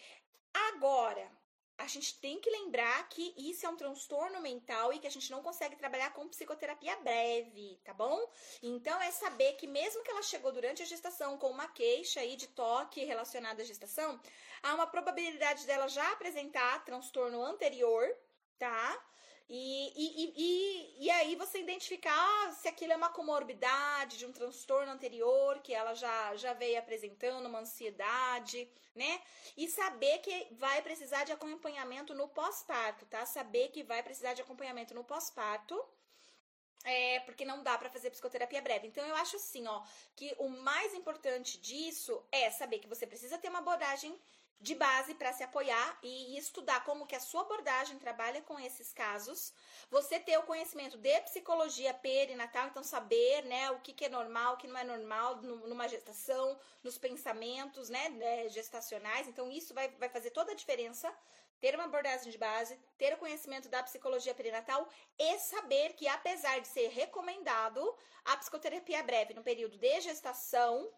Agora, 0.52 1.30
a 1.78 1.86
gente 1.86 2.18
tem 2.20 2.40
que 2.40 2.50
lembrar 2.50 3.08
que 3.08 3.32
isso 3.36 3.64
é 3.64 3.68
um 3.68 3.76
transtorno 3.76 4.40
mental 4.40 4.92
e 4.92 4.98
que 4.98 5.06
a 5.06 5.10
gente 5.10 5.30
não 5.30 5.42
consegue 5.42 5.76
trabalhar 5.76 6.12
com 6.12 6.28
psicoterapia 6.28 6.96
breve, 6.96 7.80
tá 7.84 7.94
bom? 7.94 8.20
Então 8.60 9.00
é 9.00 9.12
saber 9.12 9.52
que 9.52 9.66
mesmo 9.66 10.02
que 10.02 10.10
ela 10.10 10.22
chegou 10.22 10.50
durante 10.50 10.82
a 10.82 10.86
gestação 10.86 11.38
com 11.38 11.48
uma 11.50 11.68
queixa 11.68 12.20
aí 12.20 12.34
de 12.34 12.48
toque 12.48 13.04
relacionada 13.04 13.62
à 13.62 13.64
gestação, 13.64 14.20
há 14.60 14.74
uma 14.74 14.88
probabilidade 14.88 15.66
dela 15.66 15.86
já 15.88 16.12
apresentar 16.12 16.84
transtorno 16.84 17.42
anterior, 17.44 18.04
tá? 18.58 19.00
E, 19.50 19.92
e, 19.96 20.34
e, 20.36 21.06
e, 21.06 21.10
aí 21.10 21.34
você 21.34 21.60
identificar 21.60 22.52
se 22.52 22.68
aquilo 22.68 22.92
é 22.92 22.96
uma 22.96 23.08
comorbidade 23.08 24.18
de 24.18 24.26
um 24.26 24.32
transtorno 24.32 24.92
anterior 24.92 25.60
que 25.60 25.72
ela 25.72 25.94
já, 25.94 26.36
já 26.36 26.52
veio 26.52 26.78
apresentando, 26.78 27.46
uma 27.46 27.60
ansiedade, 27.60 28.70
né? 28.94 29.22
E 29.56 29.66
saber 29.66 30.18
que 30.18 30.48
vai 30.52 30.82
precisar 30.82 31.24
de 31.24 31.32
acompanhamento 31.32 32.14
no 32.14 32.28
pós-parto, 32.28 33.06
tá? 33.06 33.24
Saber 33.24 33.68
que 33.68 33.82
vai 33.82 34.02
precisar 34.02 34.34
de 34.34 34.42
acompanhamento 34.42 34.92
no 34.92 35.02
pós-parto. 35.02 35.82
É, 36.84 37.20
porque 37.20 37.44
não 37.44 37.62
dá 37.62 37.76
para 37.76 37.90
fazer 37.90 38.10
psicoterapia 38.10 38.62
breve. 38.62 38.86
Então 38.86 39.04
eu 39.04 39.16
acho 39.16 39.36
assim, 39.36 39.66
ó, 39.66 39.82
que 40.14 40.34
o 40.38 40.48
mais 40.48 40.94
importante 40.94 41.58
disso 41.58 42.22
é 42.30 42.50
saber 42.50 42.78
que 42.78 42.86
você 42.86 43.06
precisa 43.06 43.36
ter 43.36 43.48
uma 43.48 43.58
abordagem 43.58 44.16
de 44.60 44.74
base 44.74 45.14
para 45.14 45.32
se 45.32 45.42
apoiar 45.44 45.98
e 46.02 46.36
estudar 46.36 46.84
como 46.84 47.06
que 47.06 47.14
a 47.14 47.20
sua 47.20 47.42
abordagem 47.42 47.98
trabalha 47.98 48.42
com 48.42 48.58
esses 48.58 48.92
casos. 48.92 49.52
Você 49.90 50.18
ter 50.18 50.36
o 50.36 50.42
conhecimento 50.42 50.98
de 50.98 51.20
psicologia 51.20 51.94
perinatal, 51.94 52.66
então 52.66 52.82
saber, 52.82 53.44
né, 53.44 53.70
o 53.70 53.78
que, 53.80 53.92
que 53.92 54.06
é 54.06 54.08
normal, 54.08 54.54
o 54.54 54.56
que 54.56 54.66
não 54.66 54.78
é 54.78 54.84
normal 54.84 55.36
numa 55.36 55.86
gestação, 55.88 56.58
nos 56.82 56.98
pensamentos, 56.98 57.88
né, 57.88 58.08
né, 58.08 58.48
gestacionais. 58.48 59.28
Então 59.28 59.50
isso 59.50 59.72
vai, 59.72 59.88
vai 59.90 60.08
fazer 60.08 60.30
toda 60.30 60.52
a 60.52 60.56
diferença. 60.56 61.12
Ter 61.60 61.74
uma 61.74 61.84
abordagem 61.84 62.30
de 62.30 62.38
base, 62.38 62.78
ter 62.96 63.14
o 63.14 63.18
conhecimento 63.18 63.68
da 63.68 63.82
psicologia 63.82 64.32
perinatal 64.32 64.88
e 65.18 65.38
saber 65.38 65.94
que, 65.94 66.06
apesar 66.06 66.60
de 66.60 66.68
ser 66.68 66.88
recomendado 66.88 67.96
a 68.24 68.36
psicoterapia 68.36 69.02
breve 69.02 69.34
no 69.34 69.42
período 69.42 69.76
de 69.76 70.00
gestação, 70.00 70.88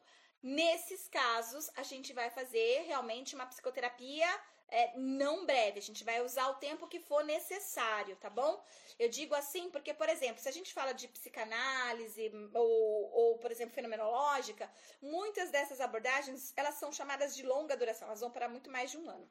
Nesses 0.42 1.08
casos, 1.08 1.70
a 1.76 1.82
gente 1.82 2.12
vai 2.12 2.30
fazer 2.30 2.82
realmente 2.86 3.34
uma 3.34 3.46
psicoterapia 3.46 4.26
é, 4.70 4.96
não 4.96 5.44
breve, 5.44 5.78
a 5.78 5.82
gente 5.82 6.04
vai 6.04 6.22
usar 6.22 6.48
o 6.48 6.54
tempo 6.54 6.86
que 6.86 7.00
for 7.00 7.24
necessário, 7.24 8.16
tá 8.16 8.30
bom? 8.30 8.64
Eu 8.98 9.08
digo 9.08 9.34
assim 9.34 9.68
porque, 9.70 9.92
por 9.92 10.08
exemplo, 10.08 10.40
se 10.40 10.48
a 10.48 10.52
gente 10.52 10.72
fala 10.72 10.92
de 10.92 11.08
psicanálise 11.08 12.30
ou, 12.54 13.10
ou, 13.12 13.38
por 13.38 13.50
exemplo, 13.50 13.74
fenomenológica, 13.74 14.70
muitas 15.02 15.50
dessas 15.50 15.80
abordagens, 15.80 16.52
elas 16.56 16.76
são 16.76 16.92
chamadas 16.92 17.34
de 17.34 17.42
longa 17.42 17.76
duração, 17.76 18.06
elas 18.08 18.20
vão 18.20 18.30
para 18.30 18.48
muito 18.48 18.70
mais 18.70 18.90
de 18.90 18.98
um 18.98 19.10
ano. 19.10 19.28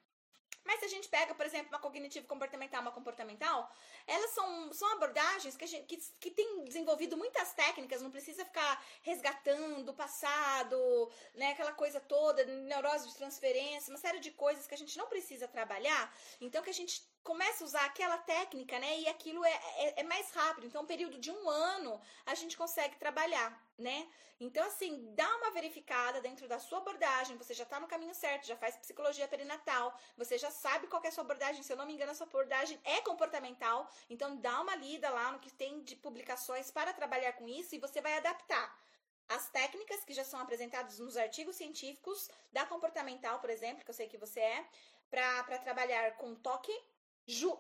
Mas 0.70 0.82
se 0.82 0.86
a 0.86 0.90
gente 0.90 1.10
pega, 1.10 1.34
por 1.34 1.48
exemplo, 1.48 1.70
uma 1.70 1.80
cognitivo 1.80 2.28
comportamental, 2.28 2.82
uma 2.84 2.92
comportamental, 2.92 3.68
elas 4.06 4.30
são, 4.30 4.72
são 4.72 4.88
abordagens 4.94 5.58
que, 5.58 5.66
gente, 5.66 5.88
que, 5.88 5.98
que 6.20 6.30
tem 6.30 6.64
desenvolvido 6.64 7.18
muitas 7.18 7.54
técnicas, 7.54 8.04
não 8.04 8.12
precisa 8.12 8.46
ficar 8.46 8.80
resgatando 9.02 9.90
o 9.90 9.96
passado, 9.96 10.78
né, 11.34 11.54
aquela 11.54 11.74
coisa 11.74 12.00
toda, 12.00 12.46
neurose 12.46 13.08
de 13.08 13.16
transferência, 13.16 13.92
uma 13.92 13.98
série 13.98 14.20
de 14.20 14.30
coisas 14.30 14.68
que 14.68 14.76
a 14.76 14.78
gente 14.78 14.96
não 14.96 15.08
precisa 15.08 15.48
trabalhar. 15.48 16.16
Então, 16.40 16.62
que 16.62 16.70
a 16.70 16.74
gente 16.74 17.02
começa 17.24 17.64
a 17.64 17.68
usar 17.68 17.86
aquela 17.86 18.18
técnica, 18.18 18.80
né? 18.80 19.00
E 19.00 19.08
aquilo 19.08 19.44
é, 19.44 19.54
é, 19.78 20.02
é, 20.02 20.04
mais 20.04 20.32
rápido. 20.32 20.68
Então, 20.68 20.84
um 20.84 20.86
período 20.86 21.18
de 21.20 21.32
um 21.32 21.50
ano, 21.50 22.02
a 22.26 22.36
gente 22.36 22.58
consegue 22.58 22.96
trabalhar, 22.98 23.62
né? 23.78 24.08
Então, 24.40 24.66
assim, 24.66 25.14
dá 25.16 25.28
uma 25.38 25.52
verificada 25.52 26.22
dentro 26.22 26.48
da 26.48 26.60
sua 26.60 26.78
abordagem. 26.78 27.38
Você 27.38 27.54
já 27.54 27.64
está 27.64 27.80
no 27.80 27.88
caminho 27.88 28.16
certo, 28.16 28.48
já 28.48 28.56
faz 28.56 28.78
psicologia 28.78 29.28
perinatal, 29.28 29.94
você 30.18 30.38
já 30.38 30.50
sabe 30.50 30.88
qual 30.88 31.04
é 31.04 31.10
a 31.10 31.12
sua 31.12 31.24
abordagem. 31.24 31.62
Se 31.62 31.74
eu 31.74 31.78
não 31.78 31.86
me 31.86 31.94
engano, 31.94 32.12
a 32.12 32.16
sua 32.16 32.26
abordagem 32.26 32.80
é 32.84 33.02
comportamental. 33.02 33.90
Então, 34.10 34.38
dá 34.38 34.62
uma 34.62 34.76
lida 34.76 35.10
lá 35.10 35.32
no 35.32 35.40
que 35.40 35.52
tem 35.52 35.82
de 35.84 35.96
publicações 35.96 36.72
para 36.72 36.94
trabalhar 36.94 37.34
com 37.34 37.48
isso 37.48 37.76
e 37.76 37.80
você 37.80 38.02
vai 38.02 38.18
adaptar. 38.18 38.78
As 39.28 39.48
técnicas 39.50 40.04
que 40.04 40.14
já 40.14 40.24
são 40.24 40.40
apresentadas 40.40 40.98
nos 40.98 41.16
artigos 41.16 41.56
científicos 41.56 42.32
da 42.52 42.66
comportamental, 42.66 43.40
por 43.40 43.52
exemplo, 43.52 43.84
que 43.84 43.92
eu 43.92 43.94
sei 43.94 44.08
que 44.08 44.18
você 44.18 44.40
é, 44.40 44.66
para 45.10 45.60
trabalhar 45.60 46.16
com 46.18 46.34
toque, 46.34 46.74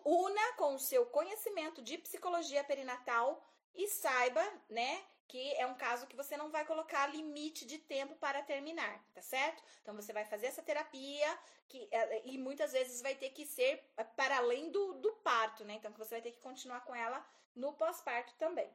una 0.05 0.53
com 0.53 0.75
o 0.75 0.79
seu 0.79 1.05
conhecimento 1.05 1.81
de 1.81 1.97
psicologia 1.97 2.63
perinatal 2.63 3.43
e 3.75 3.87
saiba, 3.87 4.43
né, 4.69 5.03
que 5.27 5.53
é 5.53 5.65
um 5.67 5.75
caso 5.75 6.07
que 6.07 6.15
você 6.15 6.35
não 6.35 6.49
vai 6.49 6.65
colocar 6.65 7.05
limite 7.07 7.65
de 7.65 7.77
tempo 7.77 8.15
para 8.15 8.41
terminar, 8.41 9.03
tá 9.13 9.21
certo? 9.21 9.63
Então 9.81 9.95
você 9.95 10.11
vai 10.11 10.25
fazer 10.25 10.47
essa 10.47 10.63
terapia 10.63 11.39
que, 11.67 11.87
é, 11.91 12.27
e 12.27 12.35
muitas 12.37 12.71
vezes 12.71 12.99
vai 13.01 13.13
ter 13.13 13.29
que 13.29 13.45
ser 13.45 13.83
para 14.15 14.37
além 14.37 14.71
do, 14.71 14.93
do 14.93 15.11
parto, 15.17 15.63
né? 15.63 15.75
Então 15.75 15.93
você 15.93 16.15
vai 16.15 16.21
ter 16.21 16.31
que 16.31 16.41
continuar 16.41 16.81
com 16.81 16.95
ela 16.95 17.23
no 17.55 17.73
pós-parto 17.73 18.33
também. 18.39 18.69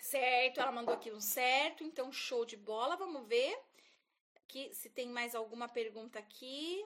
Certo, 0.00 0.60
ela 0.60 0.72
mandou 0.72 0.94
aqui 0.94 1.12
um 1.12 1.20
certo, 1.20 1.84
então 1.84 2.10
show 2.10 2.44
de 2.44 2.56
bola. 2.56 2.96
Vamos 2.96 3.28
ver 3.28 3.56
que 4.48 4.74
se 4.74 4.90
tem 4.90 5.08
mais 5.08 5.36
alguma 5.36 5.68
pergunta 5.68 6.18
aqui 6.18 6.84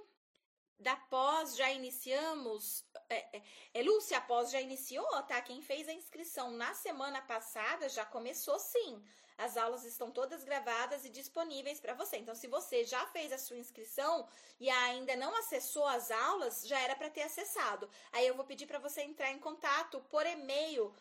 da 0.79 0.97
pós 0.97 1.57
já 1.57 1.71
iniciamos. 1.71 2.85
É, 3.09 3.39
é, 3.39 3.43
é, 3.75 3.83
Lúcia, 3.83 4.19
a 4.19 4.21
pós 4.21 4.51
já 4.51 4.61
iniciou, 4.61 5.23
tá? 5.23 5.41
Quem 5.41 5.63
fez 5.63 5.89
a 5.89 5.93
inscrição 5.93 6.51
na 6.51 6.75
semana 6.75 7.21
passada 7.23 7.89
já 7.89 8.05
começou 8.05 8.59
sim. 8.59 9.03
As 9.39 9.57
aulas 9.57 9.85
estão 9.85 10.11
todas 10.11 10.45
gravadas 10.45 11.05
e 11.05 11.11
disponíveis 11.11 11.79
para 11.79 11.93
você. 11.93 12.17
Então, 12.17 12.35
se 12.35 12.47
você 12.47 12.85
já 12.85 13.07
fez 13.09 13.33
a 13.33 13.39
sua 13.39 13.59
inscrição 13.59 14.27
e 14.59 14.71
ainda 14.71 15.15
não 15.15 15.35
acessou 15.37 15.87
as 15.87 16.11
aulas, 16.11 16.67
já 16.67 16.81
era 16.81 16.97
para 16.97 17.11
ter 17.11 17.23
acessado. 17.23 17.89
Aí 18.13 18.27
eu 18.27 18.35
vou 18.35 18.47
pedir 18.47 18.67
para 18.67 18.79
você 18.79 19.03
entrar 19.03 19.31
em 19.31 19.39
contato 19.39 20.01
por 20.09 20.25
e-mail 20.27 20.95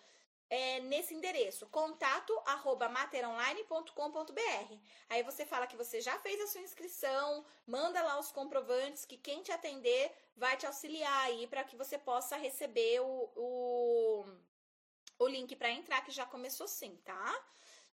é, 0.50 0.80
nesse 0.82 1.14
endereço, 1.14 1.66
contato 1.68 2.32
arroba 2.46 2.88
materonline.com.br. 2.90 4.76
Aí 5.10 5.24
você 5.24 5.46
fala 5.46 5.68
que 5.68 5.76
você 5.76 6.00
já 6.02 6.18
fez 6.20 6.40
a 6.42 6.48
sua 6.48 6.62
inscrição, 6.62 7.46
manda 7.66 8.02
lá 8.02 8.20
os 8.20 8.32
comprovantes 8.32 9.06
que 9.06 9.18
quem 9.18 9.42
te 9.42 9.52
atender 9.52 10.12
vai 10.36 10.56
te 10.58 10.66
auxiliar 10.66 11.26
aí 11.26 11.48
para 11.48 11.64
que 11.64 11.76
você 11.76 11.98
possa 11.98 12.36
receber 12.38 13.00
o, 13.02 13.30
o, 13.36 14.26
o 15.20 15.28
link 15.28 15.56
para 15.56 15.72
entrar, 15.72 16.02
que 16.02 16.12
já 16.12 16.26
começou 16.26 16.68
sim, 16.68 16.96
tá? 17.04 17.46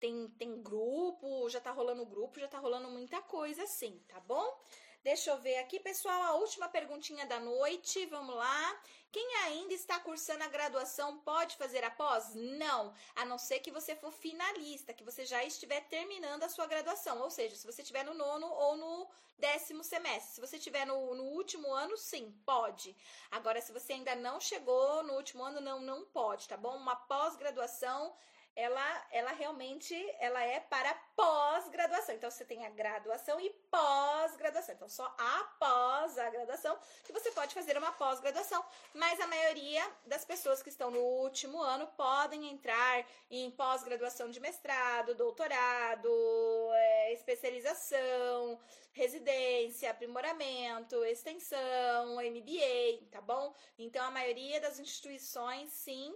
Tem, 0.01 0.29
tem 0.39 0.63
grupo, 0.63 1.49
já 1.51 1.61
tá 1.61 1.71
rolando 1.71 2.07
grupo, 2.07 2.41
já 2.41 2.49
tá 2.49 2.59
rolando 2.59 2.89
muita 2.89 3.21
coisa 3.21 3.65
assim, 3.65 4.03
tá 4.09 4.19
bom? 4.21 4.59
Deixa 5.03 5.31
eu 5.31 5.39
ver 5.39 5.57
aqui, 5.57 5.81
pessoal, 5.81 6.23
a 6.25 6.35
última 6.35 6.69
perguntinha 6.69 7.25
da 7.25 7.41
noite. 7.41 8.05
Vamos 8.07 8.35
lá. 8.35 8.81
Quem 9.11 9.35
ainda 9.37 9.73
está 9.73 9.99
cursando 9.99 10.45
a 10.45 10.49
graduação 10.49 11.19
pode 11.21 11.57
fazer 11.57 11.83
a 11.83 11.91
pós? 11.91 12.35
Não, 12.35 12.93
a 13.17 13.25
não 13.25 13.39
ser 13.39 13.61
que 13.61 13.71
você 13.71 13.97
for 13.97 14.13
finalista, 14.13 14.93
que 14.93 15.03
você 15.03 15.25
já 15.25 15.43
estiver 15.43 15.81
terminando 15.89 16.43
a 16.43 16.51
sua 16.51 16.67
graduação. 16.67 17.19
Ou 17.23 17.31
seja, 17.31 17.57
se 17.57 17.67
você 17.67 17.81
estiver 17.81 18.05
no 18.05 18.13
nono 18.13 18.47
ou 18.47 18.77
no 18.77 19.09
décimo 19.39 19.83
semestre. 19.83 20.35
Se 20.35 20.41
você 20.41 20.59
estiver 20.59 20.87
no, 20.87 21.15
no 21.15 21.25
último 21.25 21.73
ano, 21.73 21.97
sim, 21.97 22.39
pode. 22.45 22.95
Agora, 23.31 23.61
se 23.63 23.73
você 23.73 23.95
ainda 23.95 24.15
não 24.15 24.39
chegou 24.39 25.03
no 25.03 25.15
último 25.15 25.43
ano, 25.43 25.63
não, 25.63 25.81
não 25.81 26.05
pode, 26.05 26.47
tá 26.47 26.59
bom? 26.59 26.77
Uma 26.77 26.95
pós-graduação 26.95 28.15
ela, 28.57 29.07
ela 29.11 29.33
realmente 29.33 29.95
ela 30.19 30.43
é 30.43 30.61
para 30.61 30.95
pós-graduação. 31.17 32.15
Então 32.15 32.31
você 32.31 32.45
tem 32.45 32.67
a 32.67 32.71
graduação 32.71 33.41
e 33.41 33.51
pós-graduação. 33.71 34.75
Então 34.75 34.89
só 34.89 35.05
após 35.19 36.19
a 36.19 36.29
graduação 36.31 36.79
que 37.05 37.13
você 37.13 37.31
pode 37.31 37.55
fazer 37.55 37.77
uma 37.79 37.93
pós-graduação, 37.93 38.65
mas 38.95 39.21
a 39.21 39.27
maioria 39.27 39.83
das 40.07 40.25
pessoas 40.25 40.63
que 40.63 40.69
estão 40.69 40.91
no 40.91 41.01
último 41.01 41.63
ano 41.63 41.87
podem 41.97 42.51
entrar 42.51 43.07
em 43.31 43.51
pós-graduação 43.51 44.31
de 44.31 44.41
mestrado, 44.41 45.15
doutorado, 45.15 46.09
é, 46.73 47.13
especialização, 47.13 48.61
residência, 48.93 49.91
aprimoramento, 49.91 51.05
extensão, 51.05 52.17
MBA, 52.17 53.07
tá 53.11 53.21
bom? 53.21 53.55
Então 53.79 54.05
a 54.05 54.11
maioria 54.11 54.61
das 54.61 54.79
instituições 54.79 55.71
sim 55.71 56.15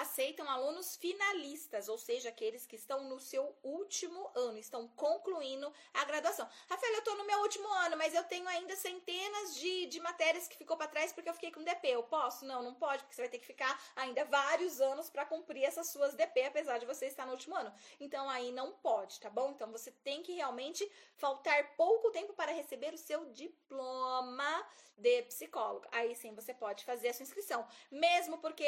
aceitam 0.00 0.48
alunos 0.48 0.96
finalistas, 0.96 1.88
ou 1.88 1.98
seja, 1.98 2.28
aqueles 2.28 2.66
que 2.66 2.76
estão 2.76 3.04
no 3.04 3.18
seu 3.18 3.56
último 3.62 4.30
ano, 4.34 4.58
estão 4.58 4.88
concluindo 4.88 5.72
a 5.94 6.04
graduação. 6.04 6.48
Rafael, 6.68 6.92
eu 6.92 6.98
estou 6.98 7.16
no 7.16 7.26
meu 7.26 7.40
último 7.40 7.68
ano, 7.68 7.96
mas 7.96 8.14
eu 8.14 8.24
tenho 8.24 8.46
ainda 8.48 8.74
centenas 8.76 9.54
de, 9.56 9.86
de 9.86 10.00
matérias 10.00 10.48
que 10.48 10.56
ficou 10.56 10.76
para 10.76 10.88
trás 10.88 11.12
porque 11.12 11.28
eu 11.28 11.34
fiquei 11.34 11.50
com 11.50 11.62
DP. 11.62 11.88
Eu 11.88 12.02
posso? 12.02 12.44
Não, 12.44 12.62
não 12.62 12.74
pode, 12.74 13.02
porque 13.02 13.14
você 13.14 13.22
vai 13.22 13.30
ter 13.30 13.38
que 13.38 13.46
ficar 13.46 13.80
ainda 13.94 14.24
vários 14.24 14.80
anos 14.80 15.10
para 15.10 15.26
cumprir 15.26 15.64
essas 15.64 15.88
suas 15.88 16.14
DP, 16.14 16.44
apesar 16.44 16.78
de 16.78 16.86
você 16.86 17.06
estar 17.06 17.26
no 17.26 17.32
último 17.32 17.54
ano. 17.54 17.72
Então 18.00 18.28
aí 18.28 18.52
não 18.52 18.72
pode, 18.72 19.20
tá 19.20 19.30
bom? 19.30 19.50
Então 19.50 19.70
você 19.70 19.90
tem 19.90 20.22
que 20.22 20.32
realmente 20.32 20.90
faltar 21.16 21.76
pouco 21.76 22.10
tempo 22.10 22.32
para 22.32 22.52
receber 22.52 22.92
o 22.92 22.98
seu 22.98 23.24
diploma 23.26 24.66
de 24.96 25.22
psicólogo. 25.22 25.86
Aí 25.92 26.14
sim 26.14 26.34
você 26.34 26.54
pode 26.54 26.84
fazer 26.84 27.08
a 27.08 27.14
sua 27.14 27.24
inscrição, 27.24 27.66
mesmo 27.90 28.38
porque 28.38 28.66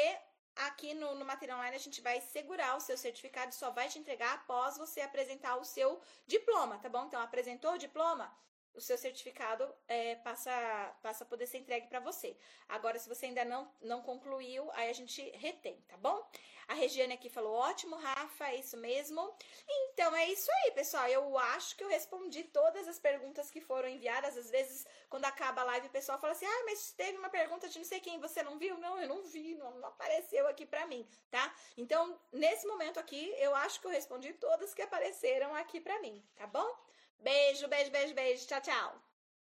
Aqui 0.67 0.93
no, 0.93 1.15
no 1.15 1.23
Material 1.23 1.57
Online 1.57 1.77
a 1.77 1.79
gente 1.79 2.01
vai 2.01 2.19
segurar 2.19 2.75
o 2.75 2.81
seu 2.81 2.97
certificado 2.97 3.51
e 3.51 3.55
só 3.55 3.71
vai 3.71 3.87
te 3.87 3.97
entregar 3.97 4.33
após 4.33 4.77
você 4.77 4.99
apresentar 4.99 5.55
o 5.55 5.63
seu 5.63 6.01
diploma, 6.27 6.77
tá 6.79 6.89
bom? 6.89 7.05
Então, 7.05 7.21
apresentou 7.21 7.73
o 7.73 7.77
diploma? 7.77 8.29
O 8.79 8.81
seu 8.81 8.97
certificado 8.97 9.67
é, 9.87 10.15
passa, 10.15 10.51
passa 11.03 11.23
a 11.23 11.27
poder 11.27 11.45
ser 11.45 11.59
entregue 11.59 11.87
para 11.87 11.99
você. 11.99 12.35
Agora, 12.67 12.97
se 12.97 13.07
você 13.07 13.27
ainda 13.27 13.45
não, 13.45 13.71
não 13.81 14.01
concluiu, 14.01 14.69
aí 14.71 14.89
a 14.89 14.93
gente 14.93 15.21
retém, 15.31 15.77
tá 15.87 15.97
bom? 15.97 16.25
A 16.69 16.75
Regiane 16.75 17.13
aqui 17.13 17.29
falou: 17.29 17.53
ótimo, 17.53 17.95
Rafa, 17.95 18.47
é 18.49 18.57
isso 18.57 18.77
mesmo. 18.77 19.35
Então 19.67 20.15
é 20.15 20.27
isso 20.27 20.49
aí, 20.51 20.71
pessoal. 20.71 21.07
Eu 21.07 21.35
acho 21.37 21.75
que 21.75 21.83
eu 21.83 21.89
respondi 21.89 22.43
todas 22.43 22.87
as 22.87 22.99
perguntas 22.99 23.49
que 23.49 23.59
foram 23.59 23.89
enviadas. 23.89 24.37
Às 24.37 24.51
vezes, 24.51 24.85
quando 25.09 25.25
acaba 25.25 25.61
a 25.61 25.65
live, 25.65 25.87
o 25.87 25.91
pessoal 25.91 26.19
fala 26.19 26.33
assim: 26.33 26.45
ah, 26.45 26.63
mas 26.65 26.91
teve 26.91 27.17
uma 27.17 27.29
pergunta 27.29 27.67
de 27.67 27.79
não 27.79 27.85
sei 27.85 27.99
quem, 27.99 28.19
você 28.19 28.43
não 28.43 28.59
viu? 28.59 28.77
Não, 28.77 29.01
eu 29.01 29.09
não 29.09 29.23
vi, 29.23 29.55
não, 29.55 29.71
não 29.79 29.89
apareceu 29.89 30.47
aqui 30.47 30.63
para 30.63 30.85
mim, 30.85 31.07
tá? 31.31 31.53
Então, 31.75 32.19
nesse 32.31 32.67
momento 32.67 32.99
aqui, 32.99 33.33
eu 33.39 33.55
acho 33.55 33.81
que 33.81 33.87
eu 33.87 33.91
respondi 33.91 34.31
todas 34.33 34.73
que 34.73 34.83
apareceram 34.83 35.55
aqui 35.55 35.81
para 35.81 35.99
mim, 36.01 36.23
tá 36.35 36.45
bom? 36.45 36.69
Beijo, 37.21 37.67
beijo, 37.67 37.91
beijo, 37.91 38.13
beijo. 38.15 38.47
Tchau, 38.47 38.61
tchau. 38.61 39.08